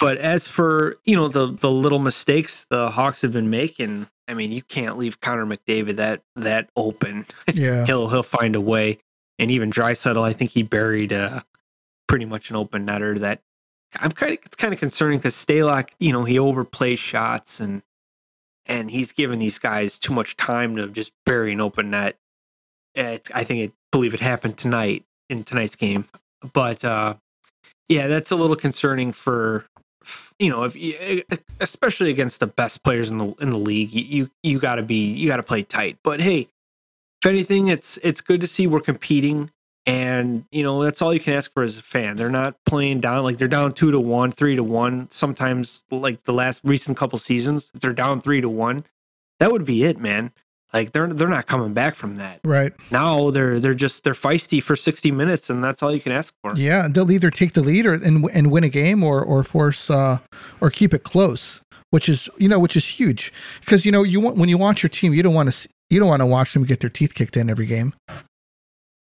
But 0.00 0.18
as 0.18 0.48
for 0.48 0.96
you 1.04 1.14
know 1.14 1.28
the 1.28 1.52
the 1.52 1.70
little 1.70 2.00
mistakes 2.00 2.66
the 2.70 2.90
Hawks 2.90 3.22
have 3.22 3.32
been 3.32 3.50
making, 3.50 4.08
I 4.26 4.34
mean 4.34 4.50
you 4.50 4.62
can't 4.62 4.98
leave 4.98 5.20
Connor 5.20 5.46
McDavid 5.46 5.94
that 5.94 6.22
that 6.34 6.70
open. 6.76 7.24
Yeah, 7.54 7.86
he'll 7.86 8.08
he'll 8.08 8.24
find 8.24 8.56
a 8.56 8.60
way. 8.60 8.98
And 9.40 9.50
even 9.50 9.70
Draisaitl, 9.70 10.22
I 10.22 10.34
think 10.34 10.50
he 10.50 10.62
buried 10.62 11.14
uh, 11.14 11.40
pretty 12.06 12.26
much 12.26 12.50
an 12.50 12.56
open 12.56 12.86
netter 12.86 13.18
that 13.20 13.40
I'm 13.98 14.12
kind 14.12 14.34
of 14.34 14.38
it's 14.44 14.54
kind 14.54 14.74
of 14.74 14.78
concerning 14.78 15.18
because 15.18 15.34
Stalock, 15.34 15.90
you 15.98 16.12
know, 16.12 16.24
he 16.24 16.36
overplays 16.36 16.98
shots 16.98 17.58
and 17.58 17.82
and 18.66 18.90
he's 18.90 19.12
giving 19.12 19.38
these 19.38 19.58
guys 19.58 19.98
too 19.98 20.12
much 20.12 20.36
time 20.36 20.76
to 20.76 20.88
just 20.88 21.12
bury 21.24 21.52
an 21.52 21.60
open 21.60 21.90
net. 21.90 22.16
It's, 22.94 23.30
I 23.32 23.42
think 23.44 23.60
it 23.60 23.72
believe 23.90 24.12
it 24.12 24.20
happened 24.20 24.58
tonight 24.58 25.04
in 25.30 25.42
tonight's 25.42 25.74
game, 25.74 26.04
but 26.52 26.84
uh, 26.84 27.14
yeah, 27.88 28.08
that's 28.08 28.30
a 28.30 28.36
little 28.36 28.56
concerning 28.56 29.10
for 29.10 29.64
you 30.38 30.50
know, 30.50 30.64
if 30.64 30.76
you, 30.76 31.22
especially 31.60 32.10
against 32.10 32.40
the 32.40 32.46
best 32.46 32.82
players 32.82 33.08
in 33.08 33.18
the 33.18 33.32
in 33.40 33.50
the 33.50 33.58
league, 33.58 33.90
you 33.90 34.30
you, 34.42 34.58
got 34.58 34.76
to 34.76 34.82
be 34.82 35.12
you 35.12 35.28
got 35.28 35.36
to 35.36 35.42
play 35.42 35.62
tight. 35.62 35.98
But 36.04 36.20
hey, 36.20 36.48
if 37.22 37.28
anything, 37.28 37.68
it's 37.68 37.98
it's 38.02 38.20
good 38.20 38.40
to 38.40 38.46
see 38.46 38.66
we're 38.66 38.80
competing, 38.80 39.50
and 39.86 40.44
you 40.50 40.62
know 40.62 40.82
that's 40.82 41.02
all 41.02 41.12
you 41.12 41.20
can 41.20 41.34
ask 41.34 41.52
for 41.52 41.62
as 41.62 41.78
a 41.78 41.82
fan. 41.82 42.16
They're 42.16 42.30
not 42.30 42.56
playing 42.64 43.00
down 43.00 43.24
like 43.24 43.36
they're 43.36 43.48
down 43.48 43.72
two 43.72 43.90
to 43.90 44.00
one, 44.00 44.30
three 44.30 44.56
to 44.56 44.64
one. 44.64 45.10
Sometimes, 45.10 45.84
like 45.90 46.22
the 46.24 46.32
last 46.32 46.62
recent 46.64 46.96
couple 46.96 47.18
seasons, 47.18 47.70
if 47.74 47.80
they're 47.80 47.92
down 47.92 48.20
three 48.20 48.40
to 48.40 48.48
one, 48.48 48.84
that 49.38 49.52
would 49.52 49.66
be 49.66 49.84
it, 49.84 49.98
man. 49.98 50.32
Like 50.72 50.92
they're 50.92 51.08
they're 51.08 51.28
not 51.28 51.46
coming 51.46 51.74
back 51.74 51.94
from 51.94 52.16
that. 52.16 52.40
Right. 52.44 52.72
Now 52.90 53.30
they're 53.30 53.60
they're 53.60 53.74
just 53.74 54.04
they're 54.04 54.14
feisty 54.14 54.62
for 54.62 54.76
60 54.76 55.10
minutes 55.10 55.50
and 55.50 55.62
that's 55.62 55.82
all 55.82 55.92
you 55.92 56.00
can 56.00 56.12
ask 56.12 56.32
for. 56.42 56.54
Yeah, 56.56 56.88
they'll 56.88 57.10
either 57.10 57.30
take 57.30 57.52
the 57.54 57.60
lead 57.60 57.86
or 57.86 57.94
and 57.94 58.24
and 58.32 58.50
win 58.52 58.64
a 58.64 58.68
game 58.68 59.02
or 59.02 59.22
or 59.22 59.42
force 59.42 59.90
uh 59.90 60.18
or 60.60 60.70
keep 60.70 60.94
it 60.94 61.02
close, 61.02 61.60
which 61.90 62.08
is 62.08 62.30
you 62.38 62.48
know 62.48 62.60
which 62.60 62.76
is 62.76 62.86
huge 62.86 63.32
because 63.60 63.84
you 63.84 63.90
know 63.90 64.04
you 64.04 64.20
want 64.20 64.36
when 64.36 64.48
you 64.48 64.58
watch 64.58 64.82
your 64.82 64.90
team 64.90 65.12
you 65.12 65.24
don't 65.24 65.34
want 65.34 65.52
to 65.52 65.68
you 65.90 65.98
don't 65.98 66.08
want 66.08 66.22
to 66.22 66.26
watch 66.26 66.54
them 66.54 66.64
get 66.64 66.80
their 66.80 66.90
teeth 66.90 67.14
kicked 67.14 67.36
in 67.36 67.50
every 67.50 67.66
game. 67.66 67.92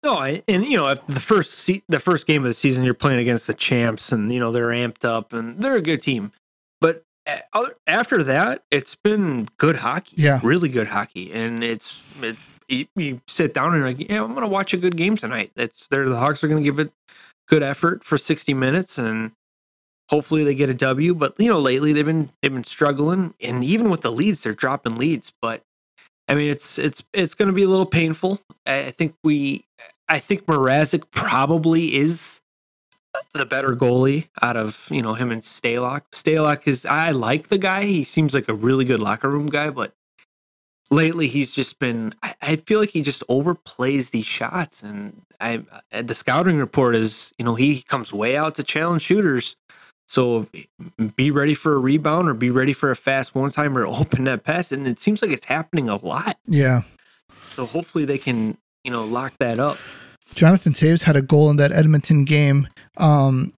No, 0.04 0.16
I, 0.16 0.42
and 0.48 0.66
you 0.66 0.78
know 0.78 0.94
the 0.94 1.20
first 1.20 1.54
se- 1.54 1.84
the 1.88 2.00
first 2.00 2.26
game 2.26 2.42
of 2.42 2.48
the 2.48 2.56
season 2.56 2.84
you're 2.84 2.96
playing 2.96 3.20
against 3.20 3.46
the 3.46 3.54
champs 3.54 4.12
and 4.12 4.32
you 4.34 4.40
know 4.40 4.52
they're 4.52 4.70
amped 4.70 5.06
up 5.06 5.32
and 5.32 5.62
they're 5.62 5.76
a 5.76 5.82
good 5.82 6.02
team. 6.02 6.32
But 6.80 7.04
eh, 7.28 7.40
after 7.86 8.24
that, 8.24 8.64
it's 8.72 8.96
been 8.96 9.48
good 9.58 9.76
hockey. 9.76 10.16
Yeah, 10.18 10.40
really 10.44 10.70
good 10.70 10.88
hockey, 10.88 11.32
and 11.32 11.64
it's 11.64 12.04
it. 12.22 12.36
You, 12.68 12.88
you 12.96 13.20
sit 13.28 13.54
down 13.54 13.76
and 13.76 13.84
like, 13.84 14.10
yeah, 14.10 14.24
I'm 14.24 14.30
going 14.30 14.42
to 14.42 14.48
watch 14.48 14.74
a 14.74 14.78
good 14.78 14.96
game 14.96 15.18
tonight. 15.18 15.52
It's 15.56 15.88
they're 15.88 16.10
the 16.10 16.18
Hawks 16.18 16.44
are 16.44 16.48
going 16.48 16.64
to 16.64 16.68
give 16.68 16.80
it 16.80 16.92
good 17.48 17.62
effort 17.62 18.04
for 18.04 18.18
60 18.18 18.54
minutes, 18.54 18.98
and 18.98 19.34
hopefully 20.10 20.46
they 20.46 20.56
get 20.56 20.70
a 20.70 20.74
W. 20.74 21.14
But 21.14 21.36
you 21.38 21.50
know, 21.50 21.60
lately 21.60 21.94
they've 21.94 22.06
been 22.06 22.30
they've 22.42 22.52
been 22.52 22.64
struggling, 22.64 23.36
and 23.40 23.64
even 23.64 23.92
with 23.92 24.02
the 24.02 24.12
leads, 24.12 24.42
they're 24.42 24.54
dropping 24.54 24.96
leads. 24.96 25.32
But 25.44 25.62
I 26.32 26.34
mean, 26.34 26.50
it's 26.50 26.80
it's 26.80 27.04
it's 27.12 27.34
going 27.34 27.48
to 27.48 27.54
be 27.54 27.64
a 27.64 27.68
little 27.68 27.86
painful. 27.86 28.40
I 28.66 28.92
think 28.92 29.16
we, 29.22 29.66
I 30.08 30.18
think 30.18 30.46
Mrazek 30.46 31.12
probably 31.12 31.94
is 31.94 32.40
the 33.34 33.46
better 33.46 33.76
goalie 33.76 34.30
out 34.42 34.56
of 34.56 34.88
you 34.90 35.02
know 35.02 35.14
him 35.14 35.30
and 35.30 35.42
Stalock. 35.42 36.04
Stalock 36.14 36.70
is 36.70 36.86
I 36.86 37.12
like 37.12 37.50
the 37.50 37.58
guy. 37.58 37.84
He 37.84 38.06
seems 38.06 38.34
like 38.34 38.48
a 38.48 38.54
really 38.54 38.86
good 38.86 39.02
locker 39.02 39.30
room 39.30 39.48
guy, 39.48 39.72
but 39.72 39.94
lately 40.90 41.28
he's 41.28 41.52
just 41.52 41.80
been. 41.80 42.14
I, 42.24 42.34
I 42.42 42.56
feel 42.56 42.80
like 42.80 42.92
he 42.92 43.02
just 43.02 43.28
overplays 43.28 44.12
these 44.12 44.26
shots, 44.26 44.84
and 44.84 45.22
I 45.42 45.66
the 45.92 46.16
scouting 46.16 46.60
report 46.60 46.96
is 46.96 47.34
you 47.40 47.44
know 47.44 47.56
he 47.56 47.82
comes 47.82 48.14
way 48.14 48.38
out 48.38 48.56
to 48.56 48.64
challenge 48.64 49.02
shooters. 49.02 49.58
So 50.12 50.46
be 51.16 51.32
ready 51.32 51.54
for 51.54 51.74
a 51.74 51.80
rebound 51.80 52.28
or 52.28 52.34
be 52.34 52.50
ready 52.50 52.74
for 52.74 52.92
a 52.92 52.98
fast 52.98 53.34
one 53.34 53.50
timer 53.50 53.86
open 53.88 54.26
that 54.26 54.44
pass, 54.44 54.74
and 54.74 54.86
it 54.86 55.00
seems 55.00 55.22
like 55.22 55.32
it's 55.32 55.46
happening 55.46 55.88
a 55.88 55.96
lot. 56.06 56.38
Yeah. 56.46 56.82
So 57.44 57.66
hopefully 57.66 58.04
they 58.04 58.18
can 58.18 58.58
you 58.84 58.92
know 58.92 59.06
lock 59.06 59.32
that 59.40 59.58
up. 59.58 59.78
Jonathan 60.36 60.74
Toews 60.74 61.02
had 61.02 61.16
a 61.16 61.22
goal 61.22 61.50
in 61.50 61.56
that 61.58 61.72
Edmonton 61.72 62.26
game. 62.26 62.68
Um, 62.98 63.54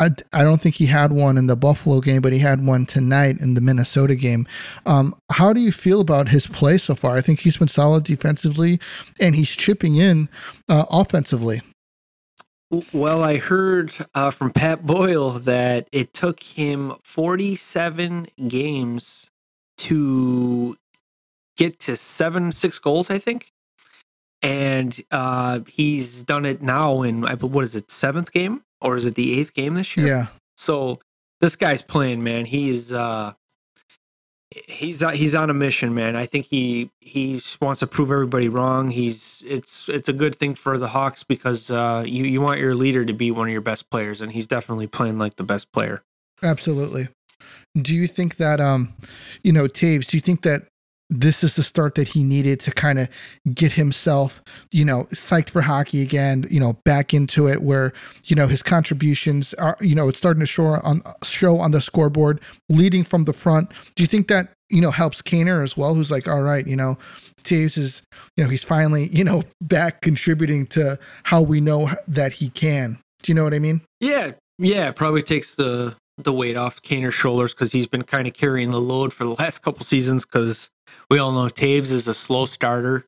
I, 0.00 0.10
I 0.32 0.42
don't 0.42 0.60
think 0.60 0.74
he 0.74 0.86
had 0.86 1.12
one 1.12 1.38
in 1.38 1.46
the 1.46 1.54
Buffalo 1.54 2.00
game, 2.00 2.22
but 2.22 2.32
he 2.32 2.40
had 2.40 2.66
one 2.66 2.86
tonight 2.86 3.40
in 3.40 3.54
the 3.54 3.60
Minnesota 3.60 4.16
game. 4.16 4.48
Um, 4.86 5.14
how 5.30 5.52
do 5.52 5.60
you 5.60 5.70
feel 5.70 6.00
about 6.00 6.28
his 6.28 6.48
play 6.48 6.76
so 6.76 6.96
far? 6.96 7.16
I 7.16 7.20
think 7.20 7.38
he's 7.38 7.56
been 7.56 7.68
solid 7.68 8.02
defensively, 8.02 8.80
and 9.20 9.36
he's 9.36 9.50
chipping 9.50 9.94
in 9.94 10.28
uh, 10.68 10.86
offensively. 10.90 11.62
Well, 12.92 13.22
I 13.22 13.38
heard 13.38 13.92
uh, 14.14 14.30
from 14.30 14.52
Pat 14.52 14.84
Boyle 14.84 15.32
that 15.32 15.88
it 15.92 16.14
took 16.14 16.42
him 16.42 16.92
47 17.04 18.26
games 18.48 19.30
to 19.78 20.74
get 21.56 21.78
to 21.80 21.96
seven, 21.96 22.52
six 22.52 22.78
goals, 22.78 23.10
I 23.10 23.18
think. 23.18 23.52
And 24.42 24.98
uh, 25.10 25.60
he's 25.66 26.22
done 26.24 26.44
it 26.44 26.62
now 26.62 27.02
in, 27.02 27.22
what 27.22 27.64
is 27.64 27.74
it, 27.74 27.90
seventh 27.90 28.32
game? 28.32 28.62
Or 28.80 28.96
is 28.96 29.06
it 29.06 29.14
the 29.14 29.40
eighth 29.40 29.54
game 29.54 29.74
this 29.74 29.96
year? 29.96 30.06
Yeah. 30.06 30.26
So 30.56 31.00
this 31.40 31.56
guy's 31.56 31.82
playing, 31.82 32.22
man. 32.22 32.44
He's 32.44 32.92
uh, 32.92 33.32
he's 34.66 35.02
he's 35.12 35.34
on 35.34 35.50
a 35.50 35.54
mission, 35.54 35.94
man. 35.94 36.16
I 36.16 36.26
think 36.26 36.46
he 36.46 36.90
he 37.00 37.40
wants 37.60 37.80
to 37.80 37.86
prove 37.86 38.10
everybody 38.10 38.48
wrong. 38.48 38.90
He's 38.90 39.42
it's 39.46 39.88
it's 39.88 40.08
a 40.08 40.12
good 40.12 40.34
thing 40.34 40.54
for 40.54 40.78
the 40.78 40.88
Hawks 40.88 41.24
because 41.24 41.70
uh, 41.70 42.04
you 42.06 42.24
you 42.24 42.40
want 42.40 42.60
your 42.60 42.74
leader 42.74 43.04
to 43.04 43.12
be 43.12 43.30
one 43.30 43.48
of 43.48 43.52
your 43.52 43.60
best 43.60 43.90
players, 43.90 44.20
and 44.20 44.30
he's 44.30 44.46
definitely 44.46 44.86
playing 44.86 45.18
like 45.18 45.36
the 45.36 45.44
best 45.44 45.72
player. 45.72 46.02
Absolutely. 46.42 47.08
Do 47.80 47.94
you 47.94 48.06
think 48.06 48.36
that 48.36 48.60
um, 48.60 48.94
you 49.42 49.52
know, 49.52 49.66
Toews? 49.66 50.08
Do 50.10 50.16
you 50.16 50.20
think 50.20 50.42
that 50.42 50.62
this 51.10 51.44
is 51.44 51.56
the 51.56 51.62
start 51.62 51.94
that 51.96 52.08
he 52.08 52.24
needed 52.24 52.60
to 52.60 52.70
kind 52.70 52.98
of 52.98 53.08
get 53.52 53.72
himself, 53.72 54.42
you 54.72 54.84
know, 54.84 55.04
psyched 55.12 55.50
for 55.50 55.60
hockey 55.60 56.02
again, 56.02 56.44
you 56.50 56.58
know, 56.58 56.74
back 56.84 57.12
into 57.12 57.46
it 57.46 57.62
where, 57.62 57.92
you 58.24 58.34
know, 58.34 58.46
his 58.46 58.62
contributions 58.62 59.54
are, 59.54 59.76
you 59.80 59.94
know, 59.94 60.08
it's 60.08 60.18
starting 60.18 60.40
to 60.40 60.46
show 60.46 60.64
on 60.64 61.02
show 61.22 61.58
on 61.58 61.72
the 61.72 61.80
scoreboard, 61.80 62.40
leading 62.68 63.04
from 63.04 63.24
the 63.24 63.32
front. 63.32 63.70
Do 63.94 64.02
you 64.02 64.06
think 64.06 64.28
that, 64.28 64.52
you 64.70 64.80
know, 64.80 64.90
helps 64.90 65.20
Kaner 65.20 65.62
as 65.62 65.76
well, 65.76 65.94
who's 65.94 66.10
like, 66.10 66.26
all 66.26 66.42
right, 66.42 66.66
you 66.66 66.76
know, 66.76 66.96
Toews 67.42 67.76
is, 67.76 68.02
you 68.36 68.44
know, 68.44 68.50
he's 68.50 68.64
finally, 68.64 69.08
you 69.08 69.24
know, 69.24 69.42
back 69.60 70.00
contributing 70.00 70.66
to 70.68 70.98
how 71.24 71.42
we 71.42 71.60
know 71.60 71.90
that 72.08 72.32
he 72.32 72.48
can. 72.48 72.98
Do 73.22 73.30
you 73.30 73.34
know 73.34 73.44
what 73.44 73.54
I 73.54 73.58
mean? 73.58 73.82
Yeah. 74.00 74.32
Yeah. 74.58 74.90
Probably 74.92 75.22
takes 75.22 75.54
the 75.54 75.96
the 76.18 76.32
weight 76.32 76.56
off 76.56 76.80
Kaner's 76.82 77.14
shoulders 77.14 77.52
because 77.52 77.72
he's 77.72 77.88
been 77.88 78.04
kind 78.04 78.28
of 78.28 78.34
carrying 78.34 78.70
the 78.70 78.80
load 78.80 79.12
for 79.12 79.24
the 79.24 79.30
last 79.30 79.62
couple 79.62 79.84
seasons 79.84 80.24
because 80.24 80.70
we 81.10 81.18
all 81.18 81.32
know 81.32 81.48
Toews 81.48 81.92
is 81.92 82.08
a 82.08 82.14
slow 82.14 82.46
starter, 82.46 83.06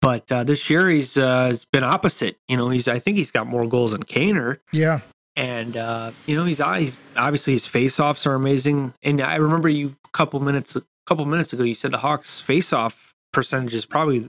but 0.00 0.30
uh, 0.30 0.44
this 0.44 0.70
year 0.70 0.88
he's 0.88 1.16
uh, 1.16 1.46
has 1.46 1.64
been 1.64 1.84
opposite. 1.84 2.36
You 2.48 2.56
know, 2.56 2.68
he's 2.68 2.88
I 2.88 2.98
think 2.98 3.16
he's 3.16 3.30
got 3.30 3.46
more 3.46 3.66
goals 3.66 3.92
than 3.92 4.02
Kaner. 4.02 4.58
Yeah, 4.72 5.00
and 5.36 5.76
uh, 5.76 6.12
you 6.26 6.36
know 6.36 6.44
he's 6.44 6.58
he's 6.58 6.96
obviously 7.16 7.52
his 7.52 7.66
faceoffs 7.66 8.26
are 8.26 8.34
amazing. 8.34 8.94
And 9.02 9.20
I 9.20 9.36
remember 9.36 9.68
you 9.68 9.94
a 10.04 10.10
couple 10.10 10.40
minutes 10.40 10.76
a 10.76 10.82
couple 11.06 11.24
minutes 11.26 11.52
ago 11.52 11.62
you 11.62 11.74
said 11.74 11.90
the 11.90 11.98
Hawks 11.98 12.42
faceoff 12.44 13.12
percentage 13.32 13.74
is 13.74 13.86
probably 13.86 14.28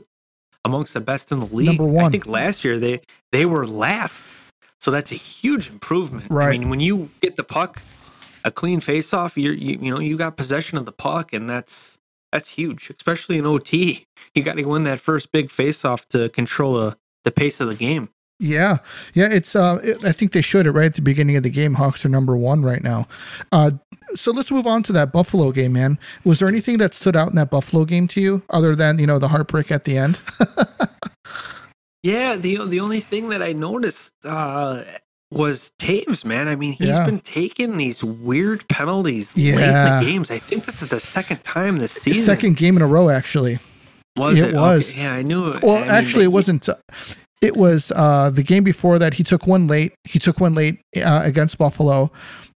amongst 0.66 0.94
the 0.94 1.02
best 1.02 1.32
in 1.32 1.40
the 1.40 1.46
league. 1.46 1.68
Number 1.68 1.86
one. 1.86 2.06
I 2.06 2.10
think 2.10 2.28
last 2.28 2.64
year 2.64 2.78
they 2.78 3.00
they 3.32 3.46
were 3.46 3.66
last, 3.66 4.24
so 4.80 4.92
that's 4.92 5.12
a 5.12 5.16
huge 5.16 5.70
improvement. 5.70 6.28
Right. 6.30 6.56
I 6.56 6.58
mean, 6.58 6.70
when 6.70 6.80
you 6.80 7.10
get 7.22 7.36
the 7.36 7.44
puck, 7.44 7.82
a 8.44 8.52
clean 8.52 8.82
faceoff, 8.82 9.42
you 9.42 9.52
you 9.52 9.78
you 9.80 9.92
know 9.92 10.00
you 10.00 10.18
got 10.18 10.38
possession 10.38 10.78
of 10.78 10.86
the 10.86 10.92
puck, 10.92 11.34
and 11.34 11.50
that's 11.50 11.97
that's 12.32 12.50
huge, 12.50 12.90
especially 12.90 13.38
in 13.38 13.46
OT. 13.46 14.04
You 14.36 14.44
got 14.44 14.58
to 14.58 14.66
win 14.66 14.84
that 14.84 15.00
first 15.00 15.32
big 15.32 15.48
faceoff 15.48 16.06
to 16.10 16.30
control 16.30 16.80
a, 16.80 16.96
the 17.24 17.32
pace 17.32 17.60
of 17.60 17.70
the 17.70 17.76
game. 17.76 18.10
Yeah, 18.40 18.78
yeah, 19.16 19.30
it's. 19.32 19.56
Uh, 19.56 19.80
it, 19.82 20.06
I 20.06 20.12
think 20.12 20.32
they 20.32 20.42
showed 20.42 20.68
it 20.68 20.72
right 20.72 20.86
at 20.86 20.94
the 20.94 21.02
beginning 21.02 21.38
of 21.38 21.44
the 21.44 21.50
game. 21.50 21.74
Hawks 21.74 22.06
are 22.06 22.10
number 22.10 22.38
one 22.38 22.62
right 22.62 22.84
now. 22.84 23.08
Uh, 23.52 23.72
so 24.14 24.32
let's 24.32 24.52
move 24.52 24.68
on 24.68 24.84
to 24.84 24.94
that 24.94 25.12
Buffalo 25.12 25.52
game, 25.52 25.74
man. 25.74 25.98
Was 26.24 26.40
there 26.40 26.48
anything 26.48 26.78
that 26.78 26.94
stood 26.94 27.16
out 27.16 27.30
in 27.30 27.36
that 27.36 27.50
Buffalo 27.50 27.84
game 27.84 28.08
to 28.10 28.22
you, 28.22 28.44
other 28.52 28.76
than 28.76 29.00
you 29.00 29.08
know 29.08 29.18
the 29.18 29.28
heartbreak 29.28 29.72
at 29.72 29.86
the 29.86 29.98
end? 29.98 30.20
yeah, 32.04 32.36
the 32.36 32.64
the 32.68 32.80
only 32.80 33.00
thing 33.00 33.30
that 33.30 33.42
I 33.42 33.54
noticed 33.54 34.14
uh, 34.24 34.84
was 35.32 35.72
Toews, 35.80 36.24
man. 36.26 36.48
I 36.48 36.56
mean, 36.56 36.74
he's 36.74 36.88
yeah. 36.88 37.06
been 37.06 37.20
taking 37.20 37.78
these 37.78 38.04
weird 38.04 38.68
penalties 38.70 39.34
yeah. 39.36 39.56
late 39.56 39.68
in 39.68 40.00
the 40.00 40.06
games. 40.06 40.32
I 40.32 40.40
think 40.40 40.66
this 40.66 40.82
is 40.82 40.90
the 40.90 41.00
second 41.00 41.44
time 41.44 41.80
this 41.80 41.92
season. 41.92 42.24
Second 42.24 42.58
game 42.58 42.76
in 42.76 42.82
a 42.82 42.88
row, 42.88 43.10
actually. 43.10 43.60
Was 44.16 44.40
it? 44.40 44.50
It 44.50 44.56
was. 44.56 44.92
Okay. 44.92 45.04
Yeah, 45.04 45.14
I 45.14 45.22
knew 45.22 45.52
it. 45.52 45.62
Well, 45.62 45.84
I 45.84 45.88
actually, 45.88 46.26
mean, 46.26 46.32
it 46.32 46.34
wasn't. 46.34 46.70
Uh, 46.70 46.76
it 47.42 47.56
was 47.56 47.92
uh, 47.96 48.32
the 48.32 48.44
game 48.44 48.64
before 48.64 48.98
that. 49.00 49.14
He 49.14 49.24
took 49.24 49.46
one 49.46 49.68
late. 49.68 49.94
He 50.06 50.18
took 50.18 50.40
one 50.40 50.56
late 50.56 50.80
uh, 51.04 51.22
against 51.24 51.58
Buffalo. 51.58 52.12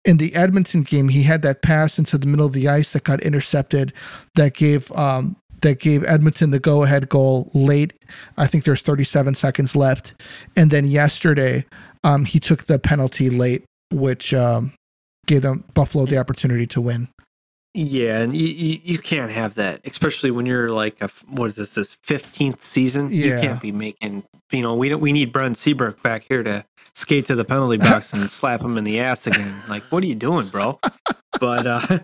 In 0.05 0.17
the 0.17 0.33
Edmonton 0.33 0.83
game, 0.83 1.09
he 1.09 1.23
had 1.23 1.41
that 1.41 1.61
pass 1.61 1.99
into 1.99 2.17
the 2.17 2.27
middle 2.27 2.45
of 2.45 2.53
the 2.53 2.69
ice 2.69 2.93
that 2.93 3.03
got 3.03 3.21
intercepted. 3.21 3.91
That 4.35 4.53
gave 4.53 4.89
um, 4.93 5.35
that 5.61 5.79
gave 5.79 6.03
Edmonton 6.03 6.51
the 6.51 6.59
go 6.59 6.83
ahead 6.83 7.09
goal 7.09 7.49
late. 7.53 7.93
I 8.37 8.47
think 8.47 8.63
there's 8.63 8.81
37 8.81 9.35
seconds 9.35 9.75
left. 9.75 10.13
And 10.55 10.71
then 10.71 10.85
yesterday, 10.85 11.65
um, 12.03 12.25
he 12.25 12.39
took 12.39 12.65
the 12.65 12.79
penalty 12.79 13.29
late, 13.29 13.63
which 13.91 14.33
um, 14.33 14.73
gave 15.25 15.41
them 15.41 15.63
Buffalo 15.73 16.05
the 16.05 16.17
opportunity 16.17 16.67
to 16.67 16.81
win. 16.81 17.09
Yeah, 17.75 18.21
and 18.21 18.35
you, 18.35 18.47
you, 18.47 18.79
you, 18.83 18.97
can't 18.97 19.31
have 19.31 19.53
that, 19.55 19.81
especially 19.85 20.31
when 20.31 20.47
you're 20.47 20.71
like 20.71 20.99
a 21.03 21.09
what 21.29 21.45
is 21.45 21.55
this 21.55 21.75
this 21.75 21.97
fifteenth 22.01 22.63
season? 22.63 23.09
Yeah. 23.11 23.35
You 23.35 23.41
can't 23.41 23.61
be 23.61 23.71
making 23.71 24.23
you 24.51 24.63
know 24.63 24.75
we 24.75 24.89
don't 24.89 25.01
we 25.01 25.11
need 25.11 25.31
Brent 25.31 25.55
Seabrook 25.55 26.01
back 26.01 26.23
here 26.27 26.41
to 26.41 26.65
skate 26.95 27.25
to 27.25 27.35
the 27.35 27.45
penalty 27.45 27.77
box 27.77 28.11
and 28.11 28.29
slap 28.31 28.61
him 28.61 28.77
in 28.79 28.85
the 28.85 28.99
ass 28.99 29.27
again. 29.27 29.53
Like, 29.69 29.83
what 29.91 30.03
are 30.03 30.07
you 30.07 30.15
doing, 30.15 30.47
bro? 30.47 30.79
but 31.39 31.67
uh, 31.67 31.99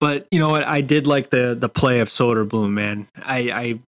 but 0.00 0.26
you 0.30 0.38
know 0.38 0.50
what? 0.50 0.64
I 0.64 0.80
did 0.80 1.06
like 1.06 1.30
the 1.30 1.56
the 1.58 1.68
play 1.68 2.00
of 2.00 2.08
Soderblom, 2.08 2.70
man. 2.70 3.06
I 3.24 3.50
I 3.52 3.78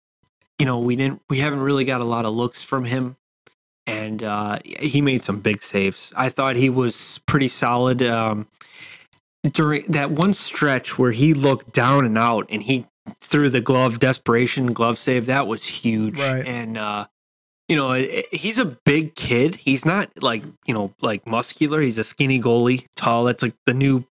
you 0.58 0.66
know 0.66 0.80
we 0.80 0.96
didn't 0.96 1.22
we 1.28 1.38
haven't 1.38 1.60
really 1.60 1.84
got 1.84 2.00
a 2.00 2.04
lot 2.04 2.24
of 2.24 2.34
looks 2.34 2.62
from 2.62 2.84
him 2.84 3.16
and 3.90 4.22
uh, 4.22 4.58
he 4.64 5.00
made 5.00 5.22
some 5.22 5.40
big 5.40 5.62
saves. 5.62 6.12
I 6.16 6.28
thought 6.28 6.56
he 6.56 6.70
was 6.70 7.20
pretty 7.26 7.48
solid 7.48 8.02
um, 8.02 8.46
during 9.52 9.84
that 9.88 10.12
one 10.12 10.32
stretch 10.32 10.98
where 10.98 11.12
he 11.12 11.34
looked 11.34 11.72
down 11.72 12.04
and 12.04 12.16
out, 12.16 12.46
and 12.50 12.62
he 12.62 12.84
threw 13.20 13.50
the 13.50 13.60
glove 13.60 13.98
desperation 13.98 14.72
glove 14.72 14.98
save. 14.98 15.26
That 15.26 15.46
was 15.46 15.66
huge, 15.66 16.18
right. 16.20 16.46
and 16.46 16.78
uh, 16.78 17.06
you 17.68 17.76
know 17.76 17.94
he's 18.30 18.58
a 18.58 18.66
big 18.84 19.16
kid. 19.16 19.56
He's 19.56 19.84
not 19.84 20.10
like 20.22 20.44
you 20.66 20.74
know 20.74 20.92
like 21.00 21.26
muscular. 21.26 21.80
He's 21.80 21.98
a 21.98 22.04
skinny 22.04 22.40
goalie, 22.40 22.86
tall. 22.96 23.24
That's 23.24 23.42
like 23.42 23.54
the 23.66 23.74
new 23.74 24.04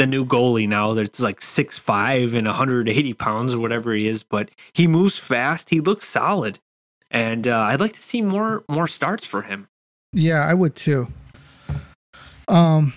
the 0.00 0.06
new 0.06 0.24
goalie 0.24 0.66
now 0.66 0.94
that's 0.94 1.20
like 1.20 1.42
six 1.42 1.78
five 1.78 2.32
and 2.32 2.46
180 2.46 3.12
pounds 3.14 3.52
or 3.52 3.60
whatever 3.60 3.92
he 3.92 4.06
is 4.06 4.22
but 4.22 4.50
he 4.72 4.86
moves 4.86 5.18
fast 5.18 5.68
he 5.68 5.80
looks 5.80 6.06
solid 6.06 6.58
and 7.10 7.46
uh, 7.46 7.66
I'd 7.68 7.80
like 7.80 7.92
to 7.92 8.02
see 8.02 8.22
more 8.22 8.64
more 8.70 8.88
starts 8.88 9.26
for 9.26 9.42
him. 9.42 9.66
Yeah, 10.12 10.46
I 10.46 10.54
would 10.54 10.76
too. 10.76 11.08
Um, 12.48 12.92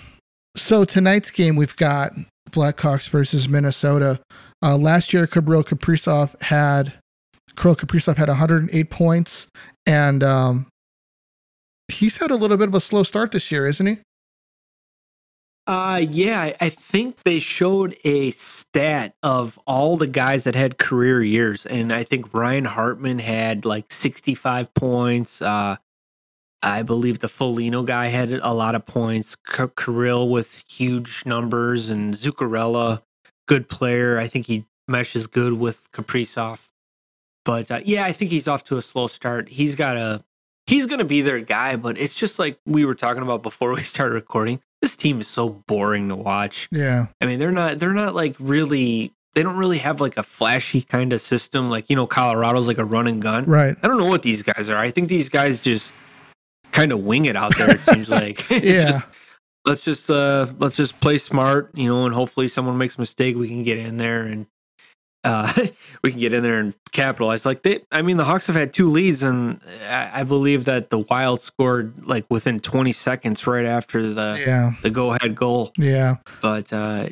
so 0.56 0.84
tonight's 0.84 1.32
game 1.32 1.56
we've 1.56 1.76
got 1.76 2.14
Blackhawks 2.50 3.10
versus 3.10 3.50
Minnesota. 3.50 4.20
Uh, 4.62 4.78
last 4.78 5.14
year, 5.14 5.28
Kirill 5.28 5.64
Kaprizov 5.64 6.40
had 6.42 6.94
Kirill 7.56 7.76
Kaprizov 7.76 8.18
had 8.18 8.30
108 8.30 8.90
points, 8.90 9.48
and 9.86 10.24
um, 10.24 10.68
he's 11.92 12.18
had 12.18 12.32
a 12.32 12.36
little 12.36 12.58
bit 12.58 12.68
of 12.68 12.76
a 12.76 12.80
slow 12.80 13.04
start 13.04 13.32
this 13.32 13.52
year, 13.52 13.68
isn't 13.68 13.86
he? 13.86 13.98
Uh 15.66 16.02
yeah, 16.10 16.52
I 16.60 16.70
think 16.70 17.24
they 17.24 17.40
showed 17.40 17.96
a 18.04 18.32
stat 18.32 19.16
of 19.24 19.58
all 19.66 19.96
the 19.96 20.08
guys 20.08 20.44
that 20.44 20.56
had 20.56 20.78
career 20.78 21.24
years, 21.24 21.66
and 21.66 21.94
I 21.94 22.04
think 22.04 22.34
Ryan 22.34 22.66
Hartman 22.66 23.20
had 23.20 23.64
like 23.64 23.86
65 23.90 24.74
points. 24.74 25.42
Uh, 25.42 25.78
I 26.62 26.84
believe 26.84 27.20
the 27.20 27.30
Foligno 27.30 27.84
guy 27.84 28.08
had 28.08 28.32
a 28.34 28.54
lot 28.54 28.76
of 28.76 28.86
points. 28.86 29.36
K- 29.36 29.68
Kirill 29.78 30.28
with 30.28 30.66
huge 30.70 31.26
numbers, 31.26 31.90
and 31.90 32.14
Zuccarello, 32.14 33.02
good 33.48 33.70
player. 33.70 34.18
I 34.20 34.28
think 34.28 34.46
he 34.48 34.66
meshes 34.90 35.28
good 35.28 35.54
with 35.54 35.90
Kaprizov. 35.94 36.68
But 37.46 37.72
uh, 37.72 37.82
yeah, 37.86 38.04
I 38.04 38.12
think 38.12 38.32
he's 38.32 38.50
off 38.50 38.66
to 38.66 38.78
a 38.78 38.82
slow 38.82 39.08
start. 39.08 39.48
He's 39.48 39.76
got 39.76 39.96
a 39.96 40.22
he's 40.68 40.88
going 40.88 41.00
to 41.00 41.06
be 41.06 41.22
their 41.22 41.40
guy, 41.40 41.78
but 41.78 41.98
it's 41.98 42.16
just 42.16 42.38
like 42.40 42.60
we 42.66 42.86
were 42.86 42.96
talking 42.96 43.24
about 43.24 43.44
before 43.44 43.72
we 43.74 43.82
started 43.82 44.16
recording 44.16 44.62
this 44.84 44.98
team 44.98 45.22
is 45.22 45.30
so 45.30 45.50
boring 45.66 46.10
to 46.10 46.16
watch. 46.16 46.68
Yeah. 46.70 47.06
I 47.22 47.26
mean, 47.26 47.40
they're 47.40 47.54
not 47.54 47.80
they're 47.80 47.94
not 47.94 48.14
like 48.14 48.36
really 48.38 49.14
they 49.34 49.42
don't 49.42 49.58
really 49.58 49.78
have 49.78 50.02
like 50.02 50.18
a 50.18 50.24
flashy 50.24 50.82
kind 50.82 51.14
of 51.14 51.22
system 51.22 51.70
like, 51.70 51.90
you 51.90 51.96
know, 51.96 52.06
Colorado's 52.06 52.68
like 52.68 52.78
a 52.78 52.84
run 52.84 53.08
and 53.08 53.22
gun. 53.22 53.46
Right. 53.46 53.78
I 53.82 53.88
don't 53.88 53.98
know 53.98 54.06
what 54.06 54.24
these 54.24 54.44
guys 54.44 54.70
are. 54.70 54.78
I 54.78 54.90
think 54.90 55.08
these 55.08 55.30
guys 55.30 55.62
just 55.62 55.96
kind 56.74 56.92
of 56.92 57.00
wing 57.00 57.26
it 57.26 57.38
out 57.38 57.58
there 57.58 57.72
it 57.72 57.86
seems 57.86 58.10
like. 58.10 58.48
yeah. 58.52 58.60
just, 58.60 59.06
let's 59.66 59.86
just 59.86 60.10
uh 60.10 60.48
let's 60.60 60.76
just 60.76 61.00
play 61.00 61.18
smart, 61.18 61.72
you 61.74 61.88
know, 61.88 62.06
and 62.06 62.14
hopefully 62.14 62.50
someone 62.50 62.78
makes 62.78 62.98
a 62.98 63.00
mistake 63.00 63.38
we 63.38 63.48
can 63.48 63.64
get 63.64 63.78
in 63.78 63.96
there 63.96 64.24
and 64.24 64.46
uh, 65.24 65.52
we 66.04 66.12
can 66.12 66.20
get 66.20 66.34
in 66.34 66.44
there 66.44 66.60
and 66.60 66.74
capitalize. 66.92 67.46
Like 67.46 67.62
they, 67.64 67.82
I 67.92 68.02
mean, 68.02 68.18
the 68.18 68.24
Hawks 68.26 68.48
have 68.48 68.56
had 68.56 68.74
two 68.74 68.90
leads, 68.90 69.24
and 69.24 69.60
I, 69.88 70.22
I 70.22 70.24
believe 70.24 70.66
that 70.66 70.90
the 70.90 71.00
Wild 71.00 71.40
scored 71.40 72.06
like 72.06 72.26
within 72.30 72.60
20 72.60 72.92
seconds 72.92 73.46
right 73.48 73.66
after 73.66 74.12
the 74.14 74.42
Yeah. 74.46 74.74
the 74.82 74.90
go 74.90 75.14
ahead 75.14 75.36
goal. 75.36 75.72
Yeah. 75.78 76.18
But 76.42 76.72
uh, 76.74 77.10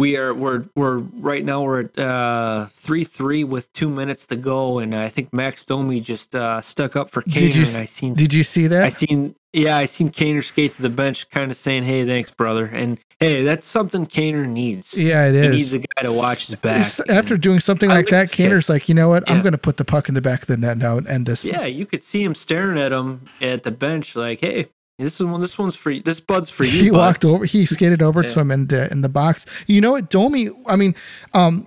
we 0.00 0.16
are 0.16 0.32
we're 0.34 0.64
we're 0.74 0.98
right 0.98 1.44
now 1.44 1.62
we're 1.62 1.82
at 1.82 1.98
uh, 1.98 2.64
three 2.70 3.04
three 3.04 3.44
with 3.44 3.70
two 3.74 3.90
minutes 3.90 4.26
to 4.28 4.36
go, 4.36 4.78
and 4.78 4.94
I 4.94 5.08
think 5.08 5.32
Max 5.34 5.62
Domi 5.64 6.00
just 6.00 6.34
uh, 6.34 6.62
stuck 6.62 6.96
up 6.96 7.10
for 7.10 7.20
Did 7.22 7.52
Kaner, 7.52 7.54
you 7.54 7.60
and 7.68 7.76
I 7.76 7.84
seen 7.84 8.14
Did 8.14 8.32
you 8.32 8.42
see 8.42 8.66
that? 8.66 8.82
I 8.82 8.88
seen 8.88 9.34
yeah 9.52 9.76
I 9.76 9.84
seen 9.84 10.08
Kaner 10.08 10.42
skate 10.42 10.72
to 10.72 10.82
the 10.82 10.88
bench, 10.88 11.28
kind 11.28 11.50
of 11.50 11.56
saying, 11.56 11.82
"Hey, 11.84 12.06
thanks, 12.06 12.30
brother," 12.30 12.64
and 12.72 12.98
hey, 13.20 13.44
that's 13.44 13.66
something 13.66 14.06
Kaner 14.06 14.48
needs. 14.48 14.96
Yeah, 14.96 15.28
it 15.28 15.34
He 15.34 15.40
is. 15.40 15.54
needs 15.54 15.72
a 15.74 15.78
guy 15.80 16.02
to 16.02 16.12
watch 16.12 16.46
his 16.46 16.56
back. 16.56 16.80
It's- 16.80 17.00
After 17.10 17.36
doing 17.36 17.60
something 17.60 17.90
I 17.90 17.96
like 17.96 18.06
that. 18.06 18.28
Kaner's 18.28 18.70
like, 18.70 18.88
you 18.88 18.94
know 18.94 19.10
what? 19.10 19.28
I'm 19.30 19.42
going 19.42 19.52
to 19.52 19.58
put 19.58 19.76
the 19.76 19.84
puck 19.84 20.08
in 20.08 20.14
the 20.14 20.22
back 20.22 20.40
of 20.40 20.46
the 20.48 20.56
net 20.56 20.78
now 20.78 20.96
and 20.96 21.06
end 21.08 21.26
this. 21.26 21.44
Yeah, 21.44 21.66
you 21.66 21.84
could 21.84 22.00
see 22.00 22.24
him 22.24 22.34
staring 22.34 22.78
at 22.78 22.90
him 22.90 23.26
at 23.42 23.64
the 23.64 23.70
bench, 23.70 24.16
like, 24.16 24.40
"Hey, 24.40 24.68
this 25.04 25.20
is 25.20 25.26
one. 25.26 25.40
This 25.40 25.58
one's 25.58 25.76
for 25.76 25.90
you. 25.90 26.00
This 26.02 26.20
bud's 26.20 26.50
for 26.50 26.64
you." 26.70 26.70
he 26.84 26.90
bud." 26.90 26.96
walked 26.98 27.24
over. 27.24 27.44
He 27.44 27.66
skated 27.66 28.02
over 28.02 28.22
to 28.22 28.40
him 28.40 28.50
in 28.50 28.66
the 28.68 28.90
in 28.90 29.02
the 29.02 29.08
box. 29.08 29.46
You 29.66 29.80
know 29.80 29.92
what, 29.92 30.10
Domi? 30.10 30.48
I 30.66 30.76
mean, 30.76 30.94
um, 31.34 31.66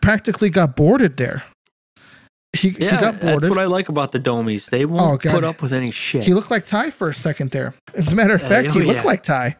practically 0.00 0.50
got 0.50 0.76
boarded 0.76 1.16
there. 1.16 1.42
He, 2.54 2.68
he 2.70 2.84
Yeah, 2.84 3.00
got 3.00 3.14
that's 3.14 3.24
boarded. 3.24 3.48
what 3.50 3.58
I 3.58 3.64
like 3.64 3.88
about 3.88 4.12
the 4.12 4.20
Domies. 4.20 4.68
They 4.68 4.84
won't 4.84 5.24
Oh, 5.24 5.30
put 5.30 5.42
up 5.42 5.62
with 5.62 5.72
any 5.72 5.90
shit. 5.90 6.22
He 6.24 6.34
looked 6.34 6.50
like 6.50 6.66
Ty 6.66 6.90
for 6.90 7.08
a 7.08 7.14
second 7.14 7.50
there. 7.50 7.74
As 7.94 8.12
a 8.12 8.14
matter 8.14 8.34
of 8.34 8.42
Uh, 8.42 8.48
fact, 8.48 8.68
oh, 8.68 8.72
he 8.72 8.82
looked 8.82 9.00
yeah. 9.00 9.06
like 9.06 9.22
Ty. 9.22 9.56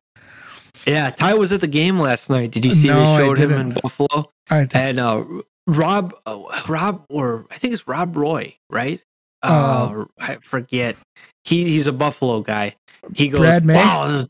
yeah, 0.87 1.09
Ty 1.11 1.35
was 1.35 1.53
at 1.53 1.63
the 1.63 1.67
game 1.69 1.99
last 1.99 2.29
night. 2.29 2.51
Did 2.51 2.65
you 2.67 2.71
see 2.73 2.89
No, 2.89 3.17
they 3.17 3.25
showed 3.25 3.39
him 3.39 3.53
in. 3.53 3.73
Buffalo? 3.73 4.31
I, 4.51 4.69
And 4.75 5.01
uh, 5.01 5.25
Rob, 5.67 6.13
oh, 6.27 6.51
Rob, 6.69 7.05
or 7.09 7.47
I 7.51 7.55
think 7.55 7.73
it's 7.73 7.89
Rob 7.89 8.15
Roy, 8.15 8.55
right? 8.69 9.01
Uh, 9.43 10.05
I 10.19 10.37
forget. 10.37 10.97
He 11.45 11.65
he's 11.69 11.87
a 11.87 11.93
Buffalo 11.93 12.43
guy. 12.43 12.75
He 13.15 13.29
goes, 13.29 13.41
Brad 13.41 13.65
May? 13.65 13.75
"Wow, 13.75 14.07
this 14.09 14.23
is- 14.23 14.29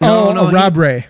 oh, 0.00 0.06
no, 0.06 0.32
no, 0.32 0.40
oh, 0.42 0.46
he- 0.48 0.54
Rob 0.54 0.76
Ray. 0.76 1.06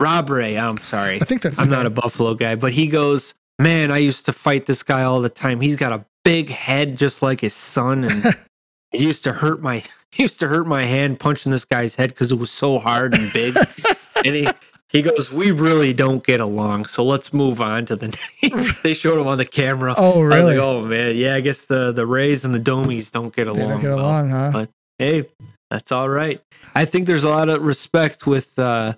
Rob 0.00 0.30
Ray. 0.30 0.58
I'm 0.58 0.78
sorry, 0.78 1.16
I 1.16 1.24
think 1.24 1.42
that's. 1.42 1.58
I'm 1.58 1.68
not 1.70 1.86
a. 1.86 1.90
Buffalo 1.90 2.34
guy, 2.34 2.54
but 2.56 2.72
he 2.72 2.86
goes, 2.86 3.34
man, 3.60 3.90
I 3.90 3.98
used 3.98 4.24
to 4.26 4.32
fight 4.32 4.66
this 4.66 4.82
guy 4.82 5.02
all 5.04 5.20
the 5.20 5.28
time. 5.28 5.60
He's 5.60 5.76
got 5.76 5.92
a 5.92 6.04
big 6.24 6.48
head 6.48 6.96
just 6.96 7.22
like 7.22 7.40
his 7.40 7.54
son, 7.54 8.04
and 8.04 8.24
it 8.92 9.00
used 9.00 9.24
to 9.24 9.32
hurt 9.32 9.60
my 9.62 9.82
used 10.16 10.40
to 10.40 10.48
hurt 10.48 10.66
my 10.66 10.82
hand 10.84 11.20
punching 11.20 11.52
this 11.52 11.64
guy's 11.64 11.94
head 11.94 12.10
because 12.10 12.32
it 12.32 12.38
was 12.38 12.50
so 12.50 12.78
hard 12.78 13.14
and 13.14 13.32
big. 13.32 13.54
and 14.24 14.34
he 14.34 14.48
he 14.92 15.02
goes, 15.02 15.30
we 15.32 15.50
really 15.52 15.92
don't 15.92 16.24
get 16.24 16.40
along, 16.40 16.86
so 16.86 17.04
let's 17.04 17.32
move 17.32 17.60
on 17.60 17.86
to 17.86 17.96
the. 17.96 18.78
they 18.82 18.94
showed 18.94 19.20
him 19.20 19.26
on 19.26 19.38
the 19.38 19.44
camera. 19.44 19.94
Oh, 19.96 20.20
really? 20.22 20.56
like, 20.56 20.58
oh 20.58 20.82
man, 20.84 21.16
yeah, 21.16 21.34
I 21.36 21.40
guess 21.40 21.64
the 21.66 21.92
the 21.92 22.06
Rays 22.06 22.44
and 22.44 22.54
the 22.54 22.58
Domies 22.60 23.10
don't 23.12 23.34
get 23.34 23.44
they 23.44 23.50
along. 23.50 23.68
don't 23.68 23.80
get 23.80 23.88
well. 23.94 23.98
along, 24.00 24.30
huh? 24.30 24.50
but- 24.52 24.70
Hey, 24.98 25.24
that's 25.70 25.92
all 25.92 26.10
right. 26.10 26.42
I 26.74 26.84
think 26.84 27.06
there's 27.06 27.24
a 27.24 27.30
lot 27.30 27.48
of 27.48 27.62
respect 27.62 28.26
with 28.26 28.58
uh, 28.58 28.92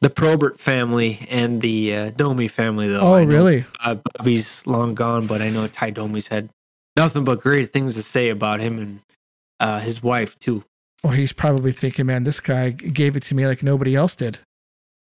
the 0.00 0.08
Probert 0.08 0.58
family 0.58 1.18
and 1.30 1.60
the 1.60 1.94
uh, 1.94 2.10
Domi 2.16 2.48
family, 2.48 2.88
though. 2.88 3.00
oh, 3.02 3.22
really? 3.22 3.66
Uh, 3.84 3.96
Bobby's 3.96 4.66
long 4.66 4.94
gone, 4.94 5.26
but 5.26 5.42
I 5.42 5.50
know 5.50 5.66
Ty 5.66 5.90
Domi's 5.90 6.28
had 6.28 6.48
nothing 6.96 7.24
but 7.24 7.40
great 7.40 7.68
things 7.68 7.94
to 7.96 8.02
say 8.02 8.30
about 8.30 8.60
him 8.60 8.78
and 8.78 9.00
uh, 9.60 9.80
his 9.80 10.02
wife 10.02 10.38
too. 10.38 10.64
Well, 11.02 11.12
he's 11.12 11.34
probably 11.34 11.72
thinking, 11.72 12.06
man, 12.06 12.24
this 12.24 12.40
guy 12.40 12.70
gave 12.70 13.14
it 13.16 13.24
to 13.24 13.34
me 13.34 13.46
like 13.46 13.62
nobody 13.62 13.94
else 13.94 14.16
did. 14.16 14.38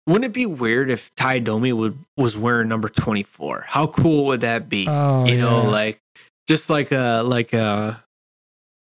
Wouldn't 0.08 0.26
it 0.26 0.34
be 0.34 0.46
weird 0.46 0.90
if 0.90 1.14
Ty 1.16 1.40
Domi 1.40 1.74
would 1.74 1.98
was 2.16 2.38
wearing 2.38 2.68
number 2.70 2.90
24? 2.90 3.66
How 3.68 3.88
cool 3.88 4.26
would 4.26 4.42
that 4.42 4.70
be? 4.70 4.86
Oh, 4.90 5.26
you 5.26 5.38
know, 5.38 5.64
yeah. 5.64 5.70
like 5.70 6.00
just 6.48 6.70
like 6.70 6.92
a 6.92 7.22
like 7.26 7.54
a 7.54 8.02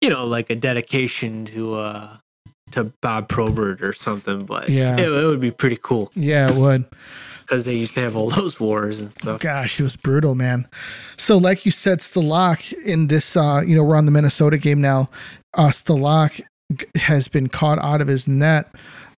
you 0.02 0.10
know 0.10 0.26
like 0.26 0.50
a 0.50 0.54
dedication 0.54 1.46
to 1.46 1.74
uh 1.74 2.16
to 2.72 2.92
Bob 3.00 3.28
Probert 3.28 3.80
or 3.82 3.92
something. 3.94 4.44
But 4.44 4.68
Yeah. 4.68 4.96
it, 4.98 5.08
it 5.10 5.26
would 5.26 5.40
be 5.40 5.50
pretty 5.50 5.78
cool 5.82 6.10
yeah, 6.14 6.50
it 6.50 6.58
would. 6.60 6.84
because 7.42 7.64
they 7.64 7.76
used 7.76 7.94
to 7.94 8.00
have 8.00 8.14
all 8.16 8.28
those 8.28 8.58
wars 8.60 9.00
and 9.00 9.10
stuff. 9.12 9.40
Gosh, 9.40 9.78
it 9.80 9.84
was 9.84 9.96
brutal, 9.96 10.34
man. 10.34 10.66
So, 11.16 11.38
like 11.38 11.64
you 11.64 11.70
said, 11.70 12.00
Stalock 12.00 12.72
in 12.84 13.06
this, 13.06 13.36
uh, 13.36 13.62
you 13.64 13.76
know, 13.76 13.84
we're 13.84 13.94
on 13.96 14.04
the 14.04 14.10
Minnesota 14.10 14.58
game 14.58 14.80
now. 14.80 15.08
Uh, 15.54 15.68
Stalock 15.68 16.40
g- 16.76 16.86
has 16.96 17.28
been 17.28 17.48
caught 17.48 17.78
out 17.78 18.00
of 18.00 18.08
his 18.08 18.26
net, 18.26 18.74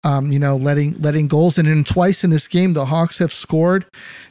um, 0.06 0.30
you 0.30 0.38
know, 0.38 0.54
letting 0.56 0.94
letting 1.00 1.26
goals 1.26 1.58
And 1.58 1.66
then 1.66 1.82
twice 1.82 2.22
in 2.22 2.30
this 2.30 2.46
game, 2.46 2.74
the 2.74 2.84
Hawks 2.84 3.18
have 3.18 3.32
scored, 3.32 3.86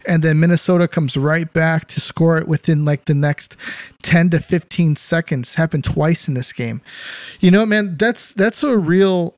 and 0.07 0.23
then 0.23 0.39
Minnesota 0.39 0.87
comes 0.87 1.17
right 1.17 1.51
back 1.51 1.87
to 1.89 1.99
score 1.99 2.37
it 2.37 2.47
within 2.47 2.85
like 2.85 3.05
the 3.05 3.13
next 3.13 3.57
ten 4.01 4.29
to 4.29 4.39
fifteen 4.39 4.95
seconds. 4.95 5.55
Happened 5.55 5.83
twice 5.83 6.29
in 6.29 6.33
this 6.33 6.53
game. 6.53 6.81
You 7.41 7.51
know, 7.51 7.65
man, 7.65 7.97
that's 7.97 8.31
that's 8.31 8.63
a 8.63 8.77
real 8.77 9.35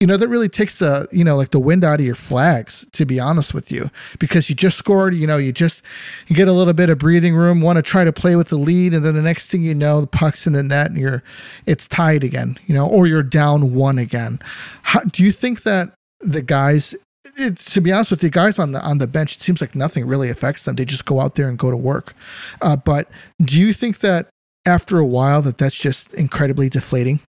you 0.00 0.06
know 0.06 0.16
that 0.16 0.28
really 0.28 0.48
takes 0.48 0.78
the 0.78 1.08
you 1.12 1.24
know 1.24 1.36
like 1.36 1.50
the 1.50 1.60
wind 1.60 1.84
out 1.84 2.00
of 2.00 2.06
your 2.06 2.14
flags 2.14 2.84
to 2.92 3.04
be 3.04 3.20
honest 3.20 3.54
with 3.54 3.70
you. 3.70 3.90
Because 4.18 4.48
you 4.48 4.54
just 4.54 4.76
scored 4.76 5.14
you 5.14 5.26
know 5.26 5.36
you 5.36 5.52
just 5.52 5.82
you 6.28 6.36
get 6.36 6.48
a 6.48 6.52
little 6.52 6.72
bit 6.72 6.90
of 6.90 6.98
breathing 6.98 7.34
room 7.34 7.60
want 7.60 7.76
to 7.76 7.82
try 7.82 8.04
to 8.04 8.12
play 8.12 8.36
with 8.36 8.48
the 8.48 8.58
lead 8.58 8.94
and 8.94 9.04
then 9.04 9.14
the 9.14 9.22
next 9.22 9.50
thing 9.50 9.62
you 9.62 9.74
know 9.74 10.00
the 10.00 10.06
puck's 10.06 10.46
in 10.46 10.52
the 10.52 10.62
net 10.62 10.88
and 10.88 10.98
you're 10.98 11.22
it's 11.66 11.86
tied 11.88 12.24
again 12.24 12.58
you 12.66 12.74
know 12.74 12.88
or 12.88 13.06
you're 13.06 13.22
down 13.22 13.74
one 13.74 13.98
again. 13.98 14.38
How, 14.82 15.00
do 15.00 15.22
you 15.22 15.32
think 15.32 15.62
that 15.62 15.92
the 16.20 16.42
guys 16.42 16.94
it, 17.36 17.56
to 17.58 17.80
be 17.80 17.90
honest 17.90 18.10
with 18.10 18.22
you 18.22 18.30
guys 18.30 18.58
on 18.58 18.72
the 18.72 18.80
on 18.80 18.98
the 18.98 19.06
bench 19.06 19.36
it 19.36 19.42
seems 19.42 19.60
like 19.60 19.74
nothing 19.74 20.06
really 20.06 20.30
affects 20.30 20.64
them. 20.64 20.76
They 20.76 20.84
just 20.84 21.04
go 21.04 21.20
out 21.20 21.34
there 21.34 21.48
and 21.48 21.58
go 21.58 21.70
to 21.70 21.76
work. 21.76 22.14
Uh, 22.60 22.76
but 22.76 23.08
do 23.40 23.60
you 23.60 23.72
think 23.72 24.00
that 24.00 24.28
after 24.66 24.98
a 24.98 25.06
while 25.06 25.42
that 25.42 25.58
that's 25.58 25.76
just 25.76 26.14
incredibly 26.14 26.68
deflating? 26.68 27.20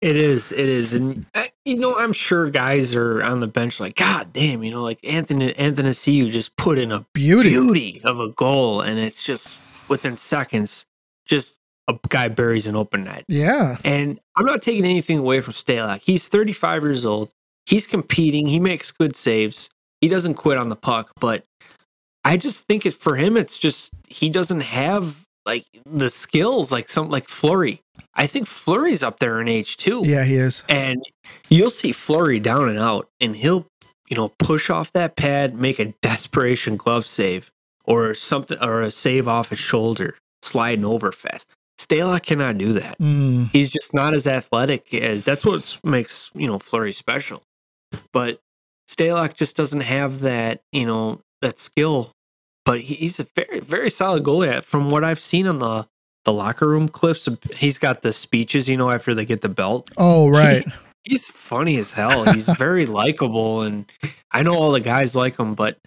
It 0.00 0.16
is, 0.16 0.52
it 0.52 0.68
is, 0.68 0.94
and 0.94 1.24
uh, 1.34 1.44
you 1.64 1.76
know, 1.76 1.96
I'm 1.98 2.12
sure 2.12 2.48
guys 2.48 2.96
are 2.96 3.22
on 3.22 3.40
the 3.40 3.46
bench 3.46 3.80
like, 3.80 3.94
God 3.94 4.32
damn, 4.32 4.62
you 4.62 4.70
know, 4.70 4.82
like 4.82 4.98
Anthony 5.04 5.52
Athanasiou 5.52 6.30
just 6.30 6.56
put 6.56 6.78
in 6.78 6.90
a 6.92 7.06
beauty 7.12 7.50
beauty 7.50 8.00
of 8.04 8.18
a 8.18 8.30
goal, 8.30 8.80
and 8.80 8.98
it's 8.98 9.24
just 9.24 9.58
within 9.88 10.16
seconds, 10.16 10.86
just 11.26 11.58
a 11.88 11.98
guy 12.08 12.28
buries 12.28 12.66
an 12.66 12.76
open 12.76 13.04
net. 13.04 13.24
yeah 13.28 13.76
And 13.84 14.20
I'm 14.36 14.46
not 14.46 14.62
taking 14.62 14.84
anything 14.84 15.18
away 15.18 15.40
from 15.40 15.52
Stalock. 15.52 16.00
He's 16.00 16.28
35 16.28 16.82
years 16.82 17.04
old. 17.04 17.30
He's 17.66 17.86
competing. 17.86 18.46
He 18.46 18.60
makes 18.60 18.90
good 18.90 19.16
saves. 19.16 19.68
He 20.00 20.08
doesn't 20.08 20.34
quit 20.34 20.56
on 20.56 20.68
the 20.68 20.76
puck. 20.76 21.12
But 21.20 21.44
I 22.24 22.36
just 22.36 22.66
think 22.66 22.86
it 22.86 22.94
for 22.94 23.16
him, 23.16 23.36
it's 23.36 23.58
just 23.58 23.90
he 24.08 24.30
doesn't 24.30 24.60
have 24.60 25.26
like 25.46 25.64
the 25.84 26.10
skills 26.10 26.70
like 26.70 26.88
some 26.88 27.08
like 27.08 27.28
Fleury. 27.28 27.80
I 28.14 28.26
think 28.26 28.46
Fleury's 28.46 29.02
up 29.02 29.18
there 29.18 29.40
in 29.40 29.48
age 29.48 29.76
too. 29.76 30.02
yeah 30.04 30.24
he 30.24 30.34
is 30.36 30.62
And 30.68 31.02
you'll 31.48 31.70
see 31.70 31.92
Fleury 31.92 32.40
down 32.40 32.68
and 32.68 32.78
out, 32.78 33.08
and 33.20 33.36
he'll, 33.36 33.66
you 34.08 34.16
know, 34.16 34.32
push 34.38 34.70
off 34.70 34.92
that 34.92 35.16
pad, 35.16 35.54
make 35.54 35.78
a 35.78 35.94
desperation 36.02 36.76
glove 36.76 37.04
save, 37.04 37.50
or 37.84 38.14
something, 38.14 38.58
or 38.60 38.82
a 38.82 38.90
save 38.90 39.28
off 39.28 39.50
his 39.50 39.58
shoulder, 39.58 40.16
sliding 40.42 40.84
over 40.84 41.12
fast. 41.12 41.50
Stalock 41.80 42.24
cannot 42.24 42.58
do 42.58 42.74
that. 42.74 42.98
Mm. 42.98 43.50
He's 43.52 43.70
just 43.70 43.94
not 43.94 44.12
as 44.12 44.26
athletic 44.26 44.92
as 44.92 45.22
that's 45.22 45.46
what 45.46 45.78
makes 45.82 46.30
you 46.34 46.46
know 46.46 46.58
Fleury 46.58 46.92
special. 46.92 47.42
But 48.12 48.38
Stalock 48.88 49.34
just 49.34 49.56
doesn't 49.56 49.82
have 49.82 50.20
that 50.20 50.60
you 50.72 50.84
know 50.86 51.20
that 51.40 51.58
skill. 51.58 52.12
But 52.64 52.80
he's 52.80 53.18
a 53.20 53.24
very 53.34 53.60
very 53.60 53.90
solid 53.90 54.22
goalie. 54.24 54.62
From 54.62 54.90
what 54.90 55.04
I've 55.04 55.18
seen 55.20 55.46
on 55.46 55.58
the 55.58 55.86
the 56.24 56.32
locker 56.32 56.68
room 56.68 56.88
clips, 56.88 57.26
um, 57.26 57.38
he's 57.56 57.78
got 57.78 58.02
the 58.02 58.12
speeches 58.12 58.68
you 58.68 58.76
know 58.76 58.90
after 58.90 59.14
they 59.14 59.24
get 59.24 59.40
the 59.40 59.48
belt 59.48 59.90
Oh, 59.96 60.28
right. 60.30 60.64
he's 61.04 61.28
funny 61.28 61.76
as 61.78 61.92
hell. 61.92 62.30
He's 62.32 62.46
very 62.46 62.84
likable, 62.86 63.62
and 63.62 63.90
I 64.32 64.42
know 64.42 64.54
all 64.54 64.72
the 64.72 64.80
guys 64.80 65.16
like 65.16 65.38
him, 65.38 65.54
but 65.54 65.78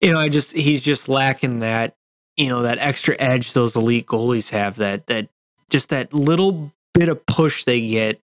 you 0.00 0.12
know, 0.12 0.20
I 0.20 0.28
just 0.28 0.52
he's 0.52 0.82
just 0.84 1.08
lacking 1.08 1.60
that 1.60 1.94
you 2.36 2.48
know 2.48 2.62
that 2.62 2.78
extra 2.78 3.16
edge 3.18 3.52
those 3.54 3.74
elite 3.76 4.06
goalies 4.06 4.50
have. 4.50 4.76
That 4.76 5.06
that 5.06 5.28
just 5.70 5.88
that 5.88 6.12
little 6.12 6.70
bit 6.94 7.08
of 7.08 7.24
push 7.26 7.64
they 7.64 7.86
get 7.88 8.20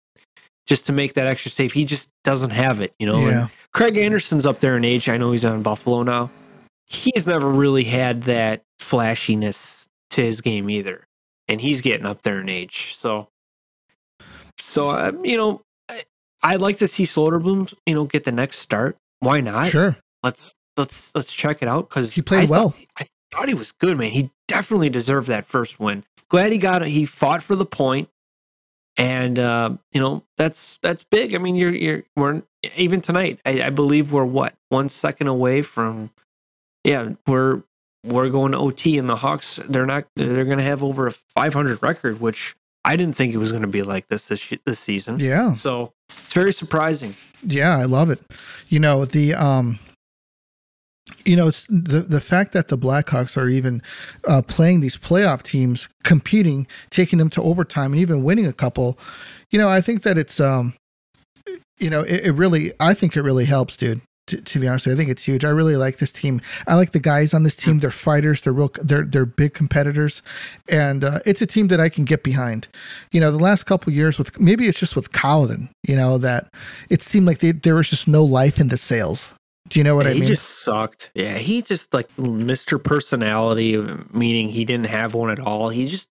just 0.66 0.84
to 0.86 0.92
make 0.92 1.14
that 1.14 1.26
extra 1.26 1.50
save. 1.50 1.72
He 1.72 1.84
just 1.84 2.10
doesn't 2.24 2.50
have 2.50 2.80
it, 2.80 2.92
you 2.98 3.06
know. 3.06 3.16
And 3.18 3.26
yeah. 3.30 3.48
Craig 3.72 3.96
Anderson's 3.96 4.44
up 4.46 4.60
there 4.60 4.76
in 4.76 4.84
age. 4.84 5.08
I 5.08 5.16
know 5.16 5.32
he's 5.32 5.44
on 5.44 5.62
Buffalo 5.62 6.02
now. 6.02 6.30
He's 6.88 7.26
never 7.26 7.48
really 7.48 7.84
had 7.84 8.22
that 8.24 8.62
flashiness 8.78 9.88
to 10.10 10.22
his 10.22 10.40
game 10.40 10.70
either, 10.70 11.06
and 11.48 11.60
he's 11.60 11.80
getting 11.80 12.06
up 12.06 12.22
there 12.22 12.40
in 12.40 12.48
age. 12.48 12.94
So, 12.94 13.28
so 14.58 14.90
um, 14.90 15.24
you 15.24 15.36
know, 15.36 15.62
I, 15.88 16.02
I'd 16.42 16.60
like 16.60 16.78
to 16.78 16.88
see 16.88 17.04
Soderblom, 17.04 17.74
you 17.86 17.94
know, 17.94 18.04
get 18.04 18.24
the 18.24 18.32
next 18.32 18.58
start. 18.58 18.96
Why 19.20 19.40
not? 19.40 19.68
Sure. 19.68 19.96
Let's 20.22 20.54
let's 20.76 21.12
let's 21.14 21.32
check 21.32 21.62
it 21.62 21.68
out 21.68 21.88
because 21.88 22.14
He 22.14 22.22
played 22.22 22.48
well. 22.48 22.74
I 22.98 23.04
thought 23.32 23.48
he 23.48 23.54
was 23.54 23.72
good, 23.72 23.98
man. 23.98 24.10
He 24.10 24.30
definitely 24.48 24.90
deserved 24.90 25.28
that 25.28 25.44
first 25.44 25.80
win. 25.80 26.04
Glad 26.28 26.52
he 26.52 26.58
got 26.58 26.82
it. 26.82 26.88
He 26.88 27.06
fought 27.06 27.42
for 27.42 27.56
the 27.56 27.66
point, 27.66 28.08
and 28.96 29.38
uh, 29.38 29.76
you 29.92 30.00
know 30.00 30.24
that's 30.36 30.78
that's 30.82 31.04
big. 31.10 31.34
I 31.34 31.38
mean, 31.38 31.56
you're 31.56 31.74
you're 31.74 32.04
we're 32.16 32.42
even 32.76 33.00
tonight. 33.00 33.40
I, 33.44 33.62
I 33.62 33.70
believe 33.70 34.12
we're 34.12 34.24
what 34.24 34.54
one 34.68 34.88
second 34.88 35.26
away 35.28 35.62
from. 35.62 36.10
Yeah, 36.86 37.10
we're 37.26 37.62
we're 38.04 38.30
going 38.30 38.52
to 38.52 38.58
OT, 38.58 38.96
and 38.96 39.08
the 39.08 39.16
Hawks 39.16 39.58
they're 39.68 39.86
not 39.86 40.06
they're 40.14 40.44
going 40.44 40.58
to 40.58 40.64
have 40.64 40.84
over 40.84 41.08
a 41.08 41.12
500 41.12 41.82
record, 41.82 42.20
which 42.20 42.54
I 42.84 42.94
didn't 42.94 43.16
think 43.16 43.34
it 43.34 43.38
was 43.38 43.50
going 43.50 43.62
to 43.62 43.68
be 43.68 43.82
like 43.82 44.06
this 44.06 44.28
this 44.28 44.54
this 44.64 44.78
season. 44.78 45.18
Yeah. 45.18 45.52
So 45.52 45.92
it's 46.08 46.32
very 46.32 46.52
surprising. 46.52 47.16
Yeah, 47.42 47.76
I 47.76 47.84
love 47.84 48.10
it. 48.10 48.20
You 48.68 48.78
know 48.78 49.04
the 49.04 49.34
um, 49.34 49.80
you 51.24 51.34
know 51.34 51.48
it's 51.48 51.66
the 51.66 52.06
the 52.08 52.20
fact 52.20 52.52
that 52.52 52.68
the 52.68 52.78
Blackhawks 52.78 53.36
are 53.36 53.48
even 53.48 53.82
uh, 54.28 54.42
playing 54.42 54.80
these 54.80 54.96
playoff 54.96 55.42
teams, 55.42 55.88
competing, 56.04 56.68
taking 56.90 57.18
them 57.18 57.30
to 57.30 57.42
overtime, 57.42 57.92
and 57.92 58.00
even 58.00 58.22
winning 58.22 58.46
a 58.46 58.52
couple. 58.52 58.96
You 59.50 59.58
know, 59.58 59.68
I 59.68 59.80
think 59.80 60.04
that 60.04 60.16
it's 60.16 60.38
um, 60.38 60.74
you 61.80 61.90
know, 61.90 62.02
it, 62.02 62.26
it 62.26 62.32
really, 62.32 62.72
I 62.78 62.94
think 62.94 63.16
it 63.16 63.22
really 63.22 63.44
helps, 63.44 63.76
dude. 63.76 64.00
To, 64.28 64.40
to, 64.40 64.58
be 64.58 64.66
honest, 64.66 64.86
with 64.86 64.92
you. 64.92 64.96
I 64.96 64.98
think 64.98 65.10
it's 65.10 65.22
huge. 65.22 65.44
I 65.44 65.50
really 65.50 65.76
like 65.76 65.98
this 65.98 66.10
team. 66.10 66.40
I 66.66 66.74
like 66.74 66.90
the 66.90 66.98
guys 66.98 67.32
on 67.32 67.44
this 67.44 67.54
team. 67.54 67.78
They're 67.78 67.92
fighters. 67.92 68.42
They're 68.42 68.52
real. 68.52 68.70
They're 68.82 69.04
they're 69.04 69.24
big 69.24 69.54
competitors, 69.54 70.20
and 70.68 71.04
uh, 71.04 71.20
it's 71.24 71.40
a 71.40 71.46
team 71.46 71.68
that 71.68 71.80
I 71.80 71.88
can 71.88 72.04
get 72.04 72.24
behind. 72.24 72.66
You 73.12 73.20
know, 73.20 73.30
the 73.30 73.38
last 73.38 73.66
couple 73.66 73.92
years 73.92 74.18
with 74.18 74.40
maybe 74.40 74.66
it's 74.66 74.80
just 74.80 74.96
with 74.96 75.12
Colliton. 75.12 75.70
You 75.86 75.94
know 75.94 76.18
that 76.18 76.52
it 76.90 77.02
seemed 77.02 77.26
like 77.26 77.38
they, 77.38 77.52
there 77.52 77.76
was 77.76 77.88
just 77.88 78.08
no 78.08 78.24
life 78.24 78.58
in 78.58 78.68
the 78.68 78.76
sails. 78.76 79.32
Do 79.68 79.80
you 79.80 79.84
know 79.84 79.94
what 79.94 80.06
yeah, 80.06 80.12
I 80.12 80.14
mean? 80.14 80.22
He 80.22 80.28
just 80.28 80.48
sucked. 80.62 81.10
Yeah, 81.14 81.38
he 81.38 81.62
just 81.62 81.92
like 81.92 82.08
Mr. 82.16 82.82
Personality, 82.82 83.78
meaning 84.12 84.48
he 84.48 84.64
didn't 84.64 84.86
have 84.86 85.14
one 85.14 85.30
at 85.30 85.40
all. 85.40 85.68
He 85.68 85.88
just, 85.88 86.08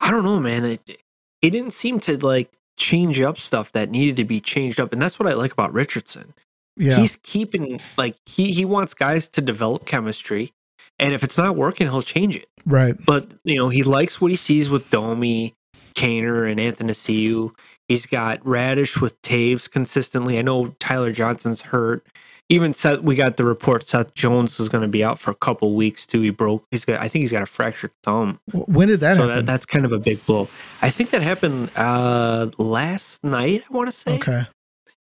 I 0.00 0.10
don't 0.10 0.24
know, 0.24 0.40
man. 0.40 0.64
It, 0.64 1.02
he 1.40 1.50
didn't 1.50 1.72
seem 1.72 2.00
to 2.00 2.16
like 2.24 2.50
change 2.76 3.20
up 3.20 3.38
stuff 3.38 3.72
that 3.72 3.90
needed 3.90 4.16
to 4.16 4.24
be 4.24 4.40
changed 4.40 4.80
up. 4.80 4.92
And 4.92 5.00
that's 5.00 5.18
what 5.18 5.28
I 5.28 5.34
like 5.34 5.52
about 5.52 5.72
Richardson. 5.72 6.32
Yeah. 6.76 6.96
He's 6.96 7.16
keeping 7.16 7.80
like 7.96 8.16
he 8.26 8.52
he 8.52 8.64
wants 8.64 8.94
guys 8.94 9.28
to 9.30 9.40
develop 9.40 9.86
chemistry. 9.86 10.52
And 10.98 11.12
if 11.12 11.24
it's 11.24 11.38
not 11.38 11.56
working, 11.56 11.88
he'll 11.88 12.02
change 12.02 12.36
it. 12.36 12.48
Right. 12.66 12.94
But 13.04 13.32
you 13.44 13.56
know, 13.56 13.68
he 13.68 13.82
likes 13.82 14.20
what 14.20 14.30
he 14.30 14.36
sees 14.36 14.70
with 14.70 14.88
Domi, 14.90 15.54
Kaner, 15.94 16.50
and 16.50 16.60
Anthony 16.60 16.92
Athanasiou. 16.92 17.50
He's 17.88 18.06
got 18.06 18.40
Raddysh 18.40 19.00
with 19.00 19.20
Toews 19.22 19.70
consistently. 19.70 20.38
I 20.38 20.42
know 20.42 20.68
Tyler 20.78 21.12
Johnson's 21.12 21.60
hurt 21.60 22.06
even 22.50 22.74
Seth, 22.74 23.00
we 23.00 23.14
got 23.14 23.36
the 23.36 23.44
report 23.44 23.86
Seth 23.86 24.14
Jones 24.14 24.60
is 24.60 24.68
going 24.68 24.82
to 24.82 24.88
be 24.88 25.02
out 25.02 25.18
for 25.18 25.30
a 25.30 25.34
couple 25.34 25.74
weeks 25.74 26.06
too. 26.06 26.20
He 26.20 26.30
broke. 26.30 26.64
He's 26.70 26.84
got. 26.84 27.00
I 27.00 27.08
think 27.08 27.22
he's 27.22 27.32
got 27.32 27.42
a 27.42 27.46
fractured 27.46 27.92
thumb. 28.02 28.38
When 28.52 28.88
did 28.88 29.00
that 29.00 29.16
so 29.16 29.22
happen? 29.22 29.36
That, 29.36 29.46
that's 29.46 29.66
kind 29.66 29.84
of 29.84 29.92
a 29.92 29.98
big 29.98 30.24
blow. 30.26 30.48
I 30.82 30.90
think 30.90 31.10
that 31.10 31.22
happened 31.22 31.70
uh, 31.76 32.50
last 32.58 33.24
night. 33.24 33.64
I 33.70 33.74
want 33.74 33.88
to 33.88 33.92
say. 33.92 34.14
Okay. 34.16 34.42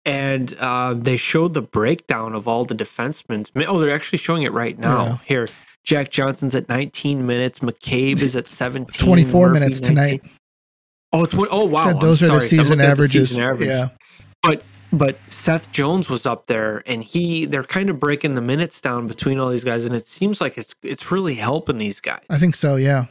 And 0.05 0.53
uh, 0.59 0.95
they 0.95 1.15
showed 1.17 1.53
the 1.53 1.61
breakdown 1.61 2.33
of 2.33 2.47
all 2.47 2.65
the 2.65 2.75
defensemen. 2.75 3.49
Oh, 3.67 3.79
they're 3.79 3.93
actually 3.93 4.17
showing 4.19 4.43
it 4.43 4.51
right 4.51 4.77
now. 4.77 5.05
Yeah. 5.05 5.17
Here, 5.23 5.47
Jack 5.83 6.09
Johnson's 6.09 6.55
at 6.55 6.67
19 6.67 7.25
minutes. 7.25 7.59
McCabe 7.59 8.19
is 8.21 8.35
at 8.35 8.47
17. 8.47 9.05
24 9.05 9.47
Murphy, 9.49 9.59
minutes 9.59 9.81
19. 9.81 9.95
tonight. 9.95 10.21
Oh, 11.13 11.25
tw- 11.25 11.47
oh 11.51 11.65
wow! 11.65 11.87
Yeah, 11.87 11.93
those 11.93 12.23
I'm 12.23 12.31
are 12.31 12.39
sorry. 12.39 12.39
the 12.39 12.47
season 12.47 12.81
averages. 12.81 13.13
The 13.13 13.27
season 13.27 13.43
average. 13.43 13.69
Yeah. 13.69 13.89
But 14.41 14.63
but 14.91 15.17
Seth 15.27 15.71
Jones 15.71 16.09
was 16.09 16.25
up 16.25 16.47
there 16.47 16.83
and 16.85 17.03
he 17.03 17.45
they're 17.45 17.63
kind 17.63 17.89
of 17.89 17.99
breaking 17.99 18.35
the 18.35 18.41
minutes 18.41 18.81
down 18.81 19.07
between 19.07 19.39
all 19.39 19.49
these 19.49 19.63
guys 19.63 19.85
and 19.85 19.95
it 19.95 20.05
seems 20.05 20.41
like 20.41 20.57
it's 20.57 20.75
it's 20.83 21.11
really 21.11 21.35
helping 21.35 21.77
these 21.77 22.01
guys. 22.01 22.23
I 22.29 22.37
think 22.37 22.55
so, 22.55 22.75
yeah. 22.75 23.05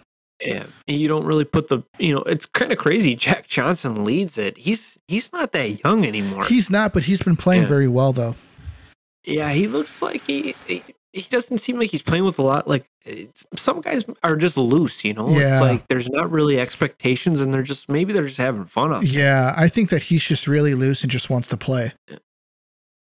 Yeah. 0.44 0.66
And 0.88 0.96
you 0.96 1.08
don't 1.08 1.24
really 1.24 1.44
put 1.44 1.68
the 1.68 1.82
you 1.98 2.14
know, 2.14 2.22
it's 2.22 2.46
kind 2.46 2.72
of 2.72 2.78
crazy. 2.78 3.14
Jack 3.14 3.46
Johnson 3.46 4.04
leads 4.04 4.38
it. 4.38 4.56
He's 4.56 4.98
he's 5.08 5.32
not 5.32 5.52
that 5.52 5.82
young 5.84 6.04
anymore. 6.04 6.44
He's 6.44 6.70
not, 6.70 6.92
but 6.92 7.04
he's 7.04 7.22
been 7.22 7.36
playing 7.36 7.62
yeah. 7.62 7.68
very 7.68 7.88
well 7.88 8.12
though. 8.12 8.34
Yeah, 9.24 9.52
he 9.52 9.68
looks 9.68 10.02
like 10.02 10.22
he, 10.26 10.54
he 10.66 10.82
he 11.12 11.22
doesn't 11.22 11.58
seem 11.58 11.78
like 11.78 11.90
he's 11.90 12.02
playing 12.02 12.24
with 12.24 12.38
a 12.38 12.42
lot. 12.42 12.66
Like 12.66 12.86
some 13.54 13.80
guys 13.80 14.04
are 14.22 14.36
just 14.36 14.56
loose, 14.56 15.04
you 15.04 15.14
know. 15.14 15.28
Yeah. 15.28 15.52
It's 15.52 15.60
like 15.60 15.88
there's 15.88 16.08
not 16.08 16.30
really 16.30 16.58
expectations, 16.58 17.40
and 17.40 17.52
they're 17.52 17.62
just 17.62 17.88
maybe 17.88 18.12
they're 18.12 18.26
just 18.26 18.38
having 18.38 18.64
fun. 18.64 18.92
Up 18.92 19.02
yeah, 19.04 19.54
I 19.56 19.68
think 19.68 19.90
that 19.90 20.02
he's 20.02 20.22
just 20.22 20.46
really 20.46 20.74
loose 20.74 21.02
and 21.02 21.10
just 21.10 21.30
wants 21.30 21.48
to 21.48 21.56
play. 21.56 21.92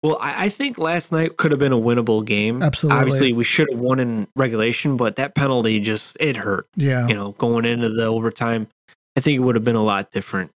Well, 0.05 0.17
I, 0.21 0.45
I, 0.45 0.49
think 0.49 0.77
last 0.77 1.11
night 1.11 1.37
could 1.37 1.51
have 1.51 1.59
been 1.59 1.71
a 1.71 1.77
winnable 1.77 2.23
game. 2.23 2.61
Absolutely. 2.61 2.99
Obviously, 2.99 3.33
we 3.33 3.43
should 3.43 3.67
have 3.71 3.79
won 3.79 3.99
in 3.99 4.27
regulation, 4.35 4.97
but 4.97 5.15
that 5.15 5.35
penalty 5.35 5.79
just 5.79 6.15
it 6.19 6.35
hurt. 6.35 6.67
Yeah. 6.75 7.07
You 7.07 7.15
know, 7.15 7.31
going 7.39 7.65
into 7.65 7.89
the 7.89 8.05
overtime, 8.05 8.67
I 9.17 9.21
think 9.21 9.35
it 9.35 9.39
would 9.39 9.55
have 9.55 9.65
been 9.65 9.75
a 9.75 9.83
lot 9.83 10.11
different. 10.11 10.51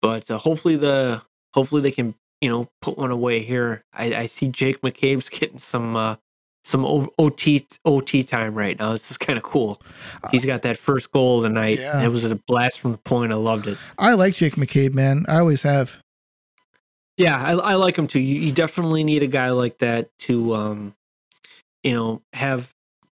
But 0.00 0.30
uh, 0.30 0.38
hopefully 0.38 0.76
the 0.76 1.22
hopefully 1.52 1.82
they 1.82 1.90
can 1.90 2.14
you 2.40 2.48
know 2.48 2.68
put 2.80 2.96
one 2.96 3.10
away 3.10 3.40
here. 3.40 3.84
I, 3.92 4.14
I 4.14 4.26
see 4.26 4.48
Jake 4.48 4.80
McCabe's 4.80 5.28
getting 5.30 5.58
some 5.58 5.94
uh, 5.96 6.16
some 6.64 6.84
OT 7.18 7.66
OT 7.84 8.24
time 8.24 8.54
right 8.54 8.78
now. 8.78 8.92
This 8.92 9.10
is 9.10 9.18
kind 9.18 9.36
of 9.36 9.42
cool. 9.42 9.80
Uh, 10.22 10.28
He's 10.32 10.46
got 10.46 10.62
that 10.62 10.76
first 10.76 11.12
goal 11.12 11.38
of 11.38 11.42
the 11.42 11.50
night. 11.50 11.78
Yeah. 11.78 12.02
It 12.02 12.08
was 12.08 12.24
a 12.24 12.36
blast 12.36 12.80
from 12.80 12.92
the 12.92 12.98
point. 12.98 13.32
I 13.32 13.36
loved 13.36 13.66
it. 13.66 13.78
I 13.98 14.14
like 14.14 14.34
Jake 14.34 14.54
McCabe, 14.54 14.94
man. 14.94 15.24
I 15.28 15.38
always 15.38 15.62
have. 15.62 16.02
Yeah, 17.16 17.36
I, 17.36 17.52
I 17.52 17.74
like 17.76 17.96
him 17.96 18.06
too. 18.06 18.20
You, 18.20 18.40
you, 18.40 18.52
definitely 18.52 19.02
need 19.02 19.22
a 19.22 19.26
guy 19.26 19.50
like 19.50 19.78
that 19.78 20.08
to, 20.20 20.54
um, 20.54 20.94
you 21.82 21.92
know, 21.92 22.22
have 22.34 22.70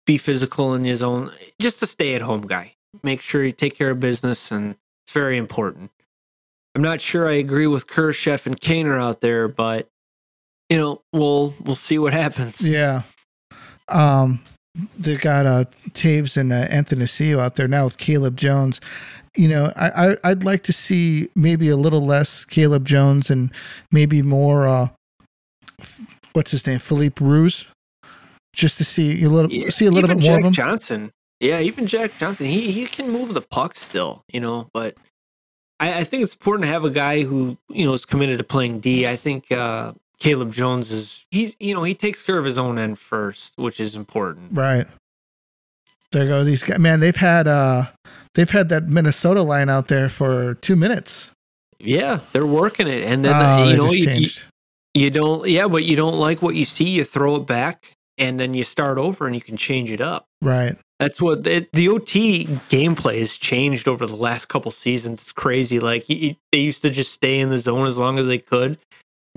be 0.06 0.18
physical 0.18 0.76
in 0.76 0.86
his 0.86 1.02
own, 1.02 1.32
just 1.60 1.82
a 1.82 1.88
stay 1.88 2.16
at 2.16 2.22
home 2.22 2.42
guy. 2.42 2.74
Make 3.04 3.22
sure 3.22 3.44
you 3.44 3.52
take 3.52 3.78
care 3.78 3.92
of 3.92 4.00
business, 4.00 4.52
and 4.52 4.76
it's 5.06 5.14
very 5.14 5.38
important. 5.38 5.92
I'm 6.76 6.82
not 6.84 7.02
sure 7.02 7.28
I 7.28 7.34
agree 7.34 7.68
with 7.68 7.88
Kurashev 7.88 8.46
and 8.46 8.60
Kaner 8.60 9.02
out 9.02 9.22
there, 9.22 9.48
but 9.48 9.88
you 10.70 10.78
know, 10.78 11.02
we'll 11.12 11.54
we'll 11.66 11.76
see 11.76 11.98
what 11.98 12.14
happens. 12.14 12.62
Yeah, 12.66 13.02
um, 13.90 14.42
they 14.98 15.16
got 15.16 15.46
uh, 15.46 15.66
Toews 15.92 16.38
and 16.38 16.54
uh, 16.54 16.68
Seo 16.68 17.40
out 17.40 17.56
there 17.56 17.68
now 17.68 17.86
with 17.86 17.98
Caleb 17.98 18.38
Jones. 18.38 18.80
You 19.38 19.48
know, 19.48 19.72
I, 19.76 20.18
I 20.24 20.30
would 20.30 20.44
like 20.44 20.64
to 20.64 20.74
see 20.74 21.30
maybe 21.36 21.70
a 21.70 21.78
little 21.78 22.06
less 22.06 22.44
Caleb 22.44 22.86
Jones 22.86 23.30
and 23.30 23.52
maybe 23.92 24.22
more. 24.22 24.68
Uh, 24.68 24.90
what's 26.34 26.52
his 26.52 26.66
name, 26.66 26.80
Philippe 26.80 27.24
Roos, 27.24 27.68
just 28.54 28.78
to 28.80 28.84
see 28.84 29.24
a 29.24 29.30
little 29.30 29.52
yeah, 29.52 29.70
see 29.70 29.86
a 29.86 29.92
little 29.92 30.08
bit 30.08 30.18
more 30.18 30.38
Jack 30.38 30.40
of 30.40 30.46
him. 30.46 30.54
Johnson, 30.54 31.12
yeah, 31.40 31.60
even 31.60 31.86
Jack 31.86 32.18
Johnson, 32.18 32.48
he 32.48 32.72
he 32.72 32.86
can 32.86 33.12
move 33.12 33.34
the 33.34 33.42
puck 33.42 33.76
still, 33.76 34.24
you 34.32 34.40
know, 34.40 34.70
but. 34.74 34.96
I, 35.80 36.00
I 36.00 36.04
think 36.06 36.24
it's 36.24 36.34
important 36.34 36.64
to 36.64 36.72
have 36.72 36.86
a 36.86 36.90
guy 36.90 37.22
who 37.22 37.56
you 37.70 37.86
know 37.86 37.94
is 37.94 38.04
committed 38.04 38.40
to 38.40 38.44
playing 38.44 38.80
D. 38.80 39.08
I 39.08 39.16
think 39.16 39.52
uh, 39.52 39.94
Caleb 40.20 40.52
Jones 40.52 40.92
is 40.92 41.26
he's 41.32 41.56
you 41.60 41.74
know 41.74 41.84
he 41.84 41.94
takes 41.94 42.24
care 42.24 42.38
of 42.38 42.46
his 42.46 42.58
own 42.58 42.80
end 42.80 42.98
first, 42.98 43.54
which 43.58 43.80
is 43.80 43.96
important. 43.96 44.50
Right. 44.52 44.88
There 46.12 46.26
go 46.26 46.44
these 46.44 46.64
guys. 46.64 46.80
Man, 46.80 47.00
they've 47.00 47.16
had 47.16 47.48
uh 47.48 47.86
they've 48.38 48.50
had 48.50 48.70
that 48.70 48.88
Minnesota 48.88 49.42
line 49.42 49.68
out 49.68 49.90
there 49.90 50.08
for 50.08 50.54
two 50.56 50.78
minutes. 50.78 51.32
Yeah, 51.80 52.22
they're 52.32 52.46
working 52.46 52.88
it, 52.88 53.04
and 53.04 53.26
then 53.26 53.36
oh, 53.36 53.70
you 53.70 53.76
know 53.76 53.92
you, 53.92 54.10
you, 54.10 54.30
you 54.94 55.10
don't 55.10 55.48
yeah, 55.48 55.68
but 55.68 55.84
you 55.84 55.98
don't 55.98 56.18
like 56.18 56.42
what 56.42 56.56
you 56.56 56.64
see, 56.64 56.86
you 56.86 57.04
throw 57.04 57.36
it 57.36 57.46
back, 57.46 57.94
and 58.18 58.40
then 58.40 58.54
you 58.54 58.64
start 58.64 58.98
over, 58.98 59.26
and 59.26 59.36
you 59.36 59.42
can 59.42 59.58
change 59.58 59.92
it 59.92 60.02
up. 60.02 60.26
Right. 60.42 60.78
That's 61.00 61.22
what 61.22 61.44
the, 61.44 61.68
the 61.74 61.90
OT 61.90 62.46
gameplay 62.70 63.20
has 63.20 63.38
changed 63.38 63.88
over 63.88 64.08
the 64.08 64.16
last 64.16 64.48
couple 64.48 64.72
seasons. 64.72 65.22
It's 65.22 65.32
crazy. 65.32 65.80
Like 65.80 66.08
they 66.08 66.36
used 66.54 66.82
to 66.84 66.90
just 66.90 67.12
stay 67.12 67.40
in 67.40 67.50
the 67.50 67.60
zone 67.60 67.86
as 67.86 68.00
long 68.00 68.18
as 68.18 68.26
they 68.26 68.40
could, 68.40 68.80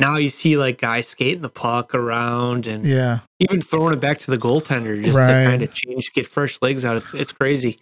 now 0.01 0.17
you 0.17 0.31
see 0.31 0.57
like 0.57 0.81
guys 0.81 1.07
skating 1.07 1.43
the 1.43 1.51
puck 1.51 1.95
around 1.95 2.67
and 2.67 2.85
yeah, 2.85 3.21
even 3.39 3.61
throwing 3.61 3.93
it 3.93 4.01
back 4.01 4.19
to 4.21 4.31
the 4.31 4.39
goaltender 4.39 5.01
just 5.03 5.17
right. 5.17 5.27
to 5.27 5.51
kind 5.51 5.63
of 5.63 5.73
change, 5.73 6.13
get 6.15 6.27
fresh 6.27 6.59
legs 6.63 6.85
out. 6.85 6.97
It's 6.97 7.13
it's 7.13 7.33
crazy. 7.33 7.79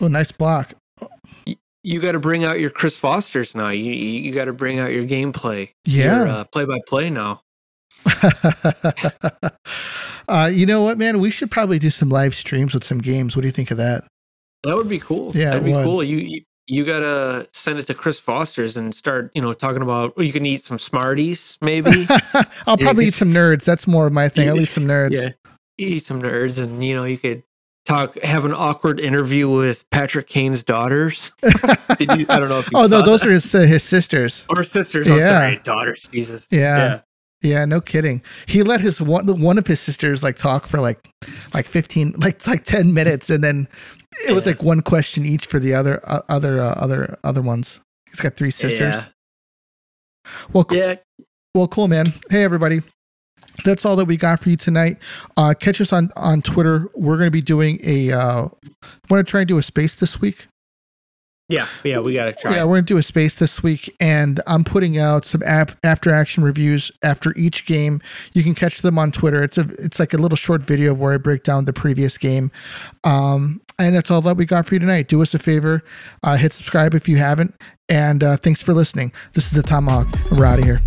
Oh, 0.00 0.08
nice 0.08 0.32
block. 0.32 0.74
You, 1.46 1.56
you 1.82 2.00
got 2.00 2.12
to 2.12 2.20
bring 2.20 2.44
out 2.44 2.60
your 2.60 2.70
Chris 2.70 2.98
Vosters 2.98 3.54
now. 3.54 3.68
You 3.70 3.92
you 3.92 4.32
got 4.32 4.46
to 4.46 4.52
bring 4.52 4.78
out 4.78 4.92
your 4.92 5.06
gameplay. 5.06 5.70
Yeah, 5.84 6.44
play 6.52 6.64
by 6.64 6.78
play 6.86 7.10
now. 7.10 7.42
uh, 10.28 10.50
you 10.52 10.66
know 10.66 10.82
what, 10.82 10.98
man? 10.98 11.20
We 11.20 11.30
should 11.30 11.50
probably 11.50 11.78
do 11.78 11.90
some 11.90 12.08
live 12.08 12.34
streams 12.34 12.74
with 12.74 12.84
some 12.84 12.98
games. 12.98 13.36
What 13.36 13.42
do 13.42 13.48
you 13.48 13.52
think 13.52 13.70
of 13.70 13.76
that? 13.78 14.04
That 14.62 14.76
would 14.76 14.88
be 14.88 14.98
cool. 14.98 15.32
Yeah, 15.34 15.50
that'd 15.50 15.64
be 15.64 15.72
would. 15.72 15.84
cool. 15.84 16.04
You, 16.04 16.18
you 16.18 16.40
you 16.70 16.84
gotta 16.84 17.48
send 17.52 17.78
it 17.78 17.86
to 17.88 17.94
Chris 17.94 18.20
Vosters 18.20 18.76
and 18.76 18.94
start, 18.94 19.30
you 19.34 19.42
know, 19.42 19.52
talking 19.52 19.82
about. 19.82 20.12
you 20.16 20.32
can 20.32 20.46
eat 20.46 20.64
some 20.64 20.78
Smarties, 20.78 21.58
maybe. 21.60 22.06
I'll 22.66 22.78
probably 22.78 23.06
eat 23.06 23.14
some 23.14 23.32
nerds. 23.32 23.64
That's 23.64 23.86
more 23.86 24.06
of 24.06 24.12
my 24.12 24.28
thing. 24.28 24.48
I'll 24.48 24.60
eat 24.60 24.68
some 24.68 24.84
nerds. 24.84 25.34
Yeah, 25.78 25.86
eat 25.86 26.04
some 26.04 26.20
nerds, 26.20 26.62
and 26.62 26.84
you 26.84 26.94
know, 26.94 27.04
you 27.04 27.16
could 27.16 27.42
talk, 27.90 28.18
have 28.22 28.44
an 28.44 28.52
awkward 28.52 29.00
interview 29.00 29.50
with 29.50 29.88
Patrick 29.90 30.26
Kane's 30.26 30.62
daughters. 30.62 31.32
Did 31.98 32.18
you? 32.18 32.26
I 32.28 32.38
don't 32.38 32.48
know 32.48 32.60
if. 32.60 32.68
oh 32.74 32.86
no, 32.86 33.02
those 33.02 33.20
that. 33.20 33.28
are 33.28 33.32
his 33.32 33.54
uh, 33.54 33.60
his 33.60 33.82
sisters 33.82 34.46
or 34.48 34.64
sisters. 34.64 35.08
Oh, 35.10 35.16
yeah, 35.16 35.28
sorry, 35.28 35.60
daughters. 35.62 36.08
Jesus. 36.12 36.46
Yeah. 36.50 36.76
yeah. 36.76 37.00
Yeah, 37.42 37.64
no 37.64 37.80
kidding. 37.80 38.20
He 38.46 38.62
let 38.62 38.82
his 38.82 39.00
one 39.00 39.26
one 39.40 39.56
of 39.56 39.66
his 39.66 39.80
sisters 39.80 40.22
like 40.22 40.36
talk 40.36 40.66
for 40.66 40.78
like 40.78 41.08
like 41.54 41.64
15 41.64 42.16
like 42.18 42.46
like 42.46 42.64
10 42.64 42.92
minutes 42.92 43.30
and 43.30 43.42
then 43.42 43.66
it 44.28 44.32
was 44.32 44.44
like 44.44 44.62
one 44.62 44.82
question 44.82 45.24
each 45.24 45.46
for 45.46 45.58
the 45.58 45.74
other 45.74 46.00
uh, 46.04 46.20
other 46.28 46.60
uh, 46.60 46.74
other 46.74 47.18
other 47.24 47.40
ones. 47.40 47.80
He's 48.10 48.20
got 48.20 48.36
three 48.36 48.50
sisters. 48.50 48.94
Yeah. 48.94 49.04
Well, 50.52 50.66
yeah. 50.70 50.96
Well, 51.54 51.66
cool, 51.66 51.88
man. 51.88 52.12
Hey, 52.28 52.44
everybody. 52.44 52.80
That's 53.64 53.84
all 53.84 53.96
that 53.96 54.06
we 54.06 54.16
got 54.16 54.40
for 54.40 54.50
you 54.50 54.56
tonight. 54.56 54.98
Uh, 55.36 55.54
catch 55.58 55.80
us 55.80 55.92
on 55.92 56.10
on 56.16 56.42
Twitter. 56.42 56.88
We're 56.94 57.16
going 57.16 57.28
to 57.28 57.32
be 57.32 57.42
doing 57.42 57.78
a. 57.84 58.12
Uh, 58.12 58.48
want 59.08 59.24
to 59.26 59.30
try 59.30 59.40
and 59.40 59.48
do 59.48 59.58
a 59.58 59.62
space 59.62 59.96
this 59.96 60.20
week. 60.20 60.46
Yeah, 61.50 61.66
yeah, 61.82 61.98
we 61.98 62.14
got 62.14 62.26
to 62.26 62.32
try. 62.32 62.54
Yeah, 62.54 62.64
we're 62.64 62.76
gonna 62.76 62.86
do 62.86 62.96
a 62.96 63.02
space 63.02 63.34
this 63.34 63.60
week, 63.60 63.94
and 63.98 64.40
I'm 64.46 64.62
putting 64.62 64.98
out 64.98 65.24
some 65.24 65.42
after 65.42 66.12
action 66.12 66.44
reviews 66.44 66.92
after 67.02 67.34
each 67.36 67.66
game. 67.66 68.00
You 68.34 68.44
can 68.44 68.54
catch 68.54 68.82
them 68.82 69.00
on 69.00 69.10
Twitter. 69.10 69.42
It's 69.42 69.58
a 69.58 69.66
it's 69.80 69.98
like 69.98 70.14
a 70.14 70.16
little 70.16 70.36
short 70.36 70.62
video 70.62 70.94
where 70.94 71.12
I 71.12 71.16
break 71.16 71.42
down 71.42 71.64
the 71.64 71.72
previous 71.72 72.16
game. 72.18 72.52
Um, 73.02 73.60
and 73.80 73.96
that's 73.96 74.12
all 74.12 74.20
that 74.22 74.36
we 74.36 74.46
got 74.46 74.66
for 74.66 74.76
you 74.76 74.78
tonight. 74.78 75.08
Do 75.08 75.22
us 75.22 75.34
a 75.34 75.40
favor, 75.40 75.82
uh, 76.22 76.36
hit 76.36 76.52
subscribe 76.52 76.94
if 76.94 77.08
you 77.08 77.16
haven't, 77.16 77.60
and 77.88 78.22
uh, 78.22 78.36
thanks 78.36 78.62
for 78.62 78.72
listening. 78.72 79.12
This 79.32 79.46
is 79.46 79.52
the 79.52 79.62
Tomahawk, 79.62 80.06
and 80.30 80.38
we're 80.38 80.44
out 80.44 80.60
of 80.60 80.64
here. 80.64 80.80